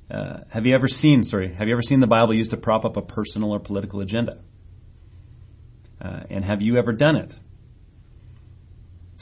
Uh, 0.09 0.39
have 0.49 0.65
you 0.65 0.73
ever 0.73 0.87
seen, 0.87 1.25
sorry, 1.25 1.49
have 1.49 1.67
you 1.67 1.73
ever 1.73 1.81
seen 1.81 1.99
the 1.99 2.07
Bible 2.07 2.33
used 2.33 2.51
to 2.51 2.57
prop 2.57 2.85
up 2.85 2.95
a 2.95 3.01
personal 3.01 3.51
or 3.51 3.59
political 3.59 3.99
agenda? 3.99 4.37
Uh, 6.01 6.21
and 6.29 6.45
have 6.45 6.61
you 6.61 6.77
ever 6.77 6.93
done 6.93 7.17
it? 7.17 7.35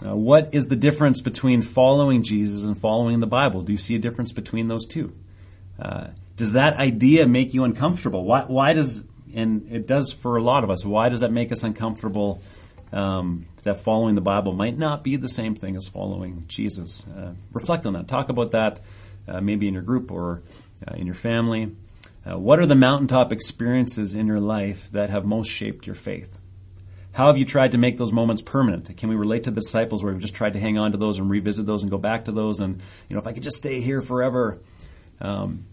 Uh, 0.05 0.15
what 0.15 0.53
is 0.53 0.65
the 0.65 0.75
difference 0.75 1.21
between 1.21 1.63
following 1.63 2.21
Jesus 2.21 2.63
and 2.63 2.79
following 2.79 3.19
the 3.21 3.27
Bible? 3.27 3.63
Do 3.63 3.71
you 3.71 3.79
see 3.79 3.95
a 3.95 3.99
difference 3.99 4.33
between 4.33 4.67
those 4.67 4.85
two? 4.85 5.15
Uh, 5.79 6.09
does 6.35 6.51
that 6.51 6.77
idea 6.77 7.27
make 7.27 7.55
you 7.55 7.63
uncomfortable? 7.63 8.23
Why, 8.23 8.43
why, 8.43 8.73
does, 8.73 9.03
and 9.33 9.71
it 9.71 9.87
does 9.87 10.11
for 10.11 10.37
a 10.37 10.43
lot 10.43 10.63
of 10.63 10.69
us, 10.69 10.85
why 10.85 11.09
does 11.09 11.21
that 11.21 11.31
make 11.31 11.51
us 11.51 11.63
uncomfortable 11.63 12.39
um, 12.91 13.47
that 13.63 13.77
following 13.77 14.15
the 14.15 14.21
Bible 14.21 14.53
might 14.53 14.77
not 14.77 15.03
be 15.03 15.15
the 15.15 15.29
same 15.29 15.55
thing 15.55 15.75
as 15.75 15.87
following 15.87 16.45
Jesus? 16.47 17.05
Uh, 17.07 17.33
reflect 17.51 17.85
on 17.85 17.93
that. 17.93 18.07
Talk 18.07 18.29
about 18.29 18.51
that 18.51 18.79
uh, 19.27 19.41
maybe 19.41 19.67
in 19.67 19.73
your 19.73 19.83
group 19.83 20.11
or 20.11 20.41
uh, 20.87 20.95
in 20.95 21.05
your 21.05 21.15
family. 21.15 21.75
Uh, 22.25 22.37
what 22.37 22.59
are 22.59 22.65
the 22.65 22.75
mountaintop 22.75 23.31
experiences 23.31 24.15
in 24.15 24.27
your 24.27 24.39
life 24.39 24.91
that 24.91 25.09
have 25.09 25.25
most 25.25 25.49
shaped 25.49 25.85
your 25.85 25.95
faith? 25.95 26.37
How 27.13 27.27
have 27.27 27.37
you 27.37 27.45
tried 27.45 27.71
to 27.71 27.77
make 27.77 27.97
those 27.97 28.13
moments 28.13 28.41
permanent? 28.41 28.95
Can 28.97 29.09
we 29.09 29.15
relate 29.15 29.45
to 29.45 29.51
the 29.51 29.61
disciples 29.61 30.03
where 30.03 30.13
we've 30.13 30.21
just 30.21 30.35
tried 30.35 30.53
to 30.53 30.59
hang 30.59 30.77
on 30.77 30.91
to 30.91 30.97
those 30.97 31.17
and 31.17 31.29
revisit 31.29 31.65
those 31.65 31.81
and 31.81 31.89
go 31.89 31.97
back 31.97 32.25
to 32.25 32.31
those? 32.31 32.59
And, 32.59 32.81
you 33.09 33.15
know, 33.15 33.19
if 33.19 33.25
I 33.25 33.33
could 33.33 33.43
just 33.43 33.57
stay 33.57 33.81
here 33.81 34.01
forever. 34.01 34.61
Um, 35.19 35.65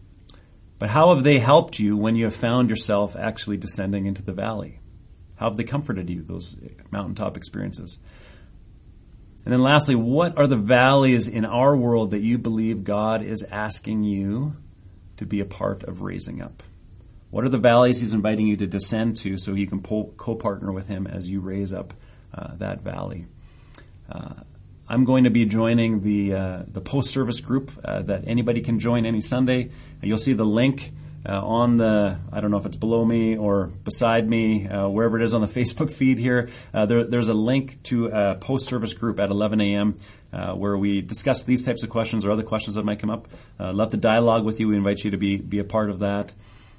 but 0.78 0.88
how 0.88 1.14
have 1.14 1.22
they 1.22 1.38
helped 1.38 1.78
you 1.78 1.96
when 1.96 2.16
you 2.16 2.24
have 2.24 2.34
found 2.34 2.70
yourself 2.70 3.14
actually 3.14 3.58
descending 3.58 4.06
into 4.06 4.22
the 4.22 4.32
valley? 4.32 4.80
How 5.44 5.50
have 5.50 5.58
they 5.58 5.64
comforted 5.64 6.08
you, 6.08 6.22
those 6.22 6.56
mountaintop 6.90 7.36
experiences? 7.36 7.98
And 9.44 9.52
then 9.52 9.60
lastly, 9.60 9.94
what 9.94 10.38
are 10.38 10.46
the 10.46 10.56
valleys 10.56 11.28
in 11.28 11.44
our 11.44 11.76
world 11.76 12.12
that 12.12 12.20
you 12.20 12.38
believe 12.38 12.82
God 12.82 13.22
is 13.22 13.42
asking 13.50 14.04
you 14.04 14.56
to 15.18 15.26
be 15.26 15.40
a 15.40 15.44
part 15.44 15.82
of 15.82 16.00
raising 16.00 16.40
up? 16.40 16.62
What 17.28 17.44
are 17.44 17.50
the 17.50 17.58
valleys 17.58 18.00
He's 18.00 18.14
inviting 18.14 18.46
you 18.46 18.56
to 18.56 18.66
descend 18.66 19.18
to 19.18 19.36
so 19.36 19.52
you 19.52 19.66
can 19.66 19.82
co 19.82 20.34
partner 20.34 20.72
with 20.72 20.88
Him 20.88 21.06
as 21.06 21.28
you 21.28 21.42
raise 21.42 21.74
up 21.74 21.92
uh, 22.32 22.54
that 22.54 22.80
valley? 22.80 23.26
Uh, 24.10 24.44
I'm 24.88 25.04
going 25.04 25.24
to 25.24 25.30
be 25.30 25.44
joining 25.44 26.00
the 26.00 26.32
uh, 26.32 26.62
the 26.66 26.80
post 26.80 27.10
service 27.10 27.40
group 27.40 27.70
uh, 27.84 28.00
that 28.00 28.24
anybody 28.26 28.62
can 28.62 28.78
join 28.78 29.04
any 29.04 29.20
Sunday. 29.20 29.72
You'll 30.00 30.16
see 30.16 30.32
the 30.32 30.46
link 30.46 30.94
uh, 31.26 31.40
on 31.40 31.76
the 31.76 32.18
I 32.32 32.40
don't 32.40 32.50
know 32.50 32.58
if 32.58 32.66
it's 32.66 32.76
below 32.76 33.04
me 33.04 33.36
or 33.36 33.66
beside 33.66 34.28
me, 34.28 34.68
uh, 34.68 34.88
wherever 34.88 35.18
it 35.18 35.24
is 35.24 35.34
on 35.34 35.40
the 35.40 35.46
Facebook 35.60 35.92
feed 35.92 36.18
here. 36.18 36.50
Uh, 36.72 36.86
there, 36.86 37.04
there's 37.04 37.28
a 37.28 37.34
link 37.34 37.82
to 37.84 38.06
a 38.06 38.34
post 38.36 38.66
service 38.66 38.94
group 38.94 39.20
at 39.20 39.30
11 39.30 39.60
a.m. 39.60 39.96
Uh, 40.32 40.52
where 40.52 40.76
we 40.76 41.00
discuss 41.00 41.44
these 41.44 41.64
types 41.64 41.84
of 41.84 41.90
questions 41.90 42.24
or 42.24 42.30
other 42.30 42.42
questions 42.42 42.74
that 42.74 42.84
might 42.84 42.98
come 42.98 43.10
up. 43.10 43.28
love 43.58 43.90
the 43.90 43.96
dialogue 43.96 44.44
with 44.44 44.58
you. 44.58 44.68
We 44.68 44.76
invite 44.76 45.04
you 45.04 45.12
to 45.12 45.16
be 45.16 45.36
be 45.36 45.58
a 45.58 45.64
part 45.64 45.90
of 45.90 46.00
that. 46.00 46.32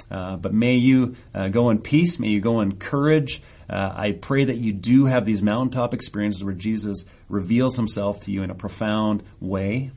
but 0.09 0.53
may 0.53 0.75
you 0.75 1.15
go 1.51 1.69
in 1.69 1.79
peace. 1.79 2.19
May 2.19 2.29
you 2.29 2.41
go 2.41 2.61
in 2.61 2.77
courage. 2.77 3.41
Uh, 3.69 3.91
I 3.95 4.11
pray 4.11 4.45
that 4.45 4.57
you 4.57 4.73
do 4.73 5.05
have 5.05 5.25
these 5.25 5.41
mountaintop 5.41 5.93
experiences 5.93 6.43
where 6.43 6.53
Jesus 6.53 7.05
reveals 7.29 7.75
himself 7.75 8.21
to 8.21 8.31
you 8.31 8.43
in 8.43 8.51
a 8.51 8.55
profound 8.55 9.23
way. 9.39 9.91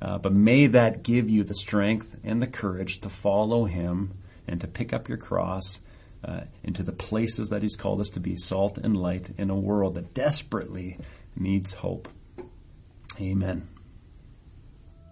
Uh, 0.00 0.18
but 0.18 0.32
may 0.32 0.66
that 0.66 1.02
give 1.02 1.28
you 1.28 1.44
the 1.44 1.54
strength 1.54 2.16
and 2.24 2.40
the 2.40 2.46
courage 2.46 3.00
to 3.00 3.08
follow 3.08 3.64
him 3.64 4.12
and 4.48 4.60
to 4.60 4.66
pick 4.66 4.92
up 4.92 5.08
your 5.08 5.18
cross 5.18 5.80
uh, 6.24 6.42
into 6.62 6.82
the 6.82 6.92
places 6.92 7.48
that 7.48 7.62
he's 7.62 7.76
called 7.76 8.00
us 8.00 8.10
to 8.10 8.20
be 8.20 8.36
salt 8.36 8.78
and 8.78 8.96
light 8.96 9.30
in 9.38 9.50
a 9.50 9.54
world 9.54 9.94
that 9.94 10.14
desperately 10.14 10.98
needs 11.36 11.72
hope. 11.72 12.08
Amen. 13.20 13.68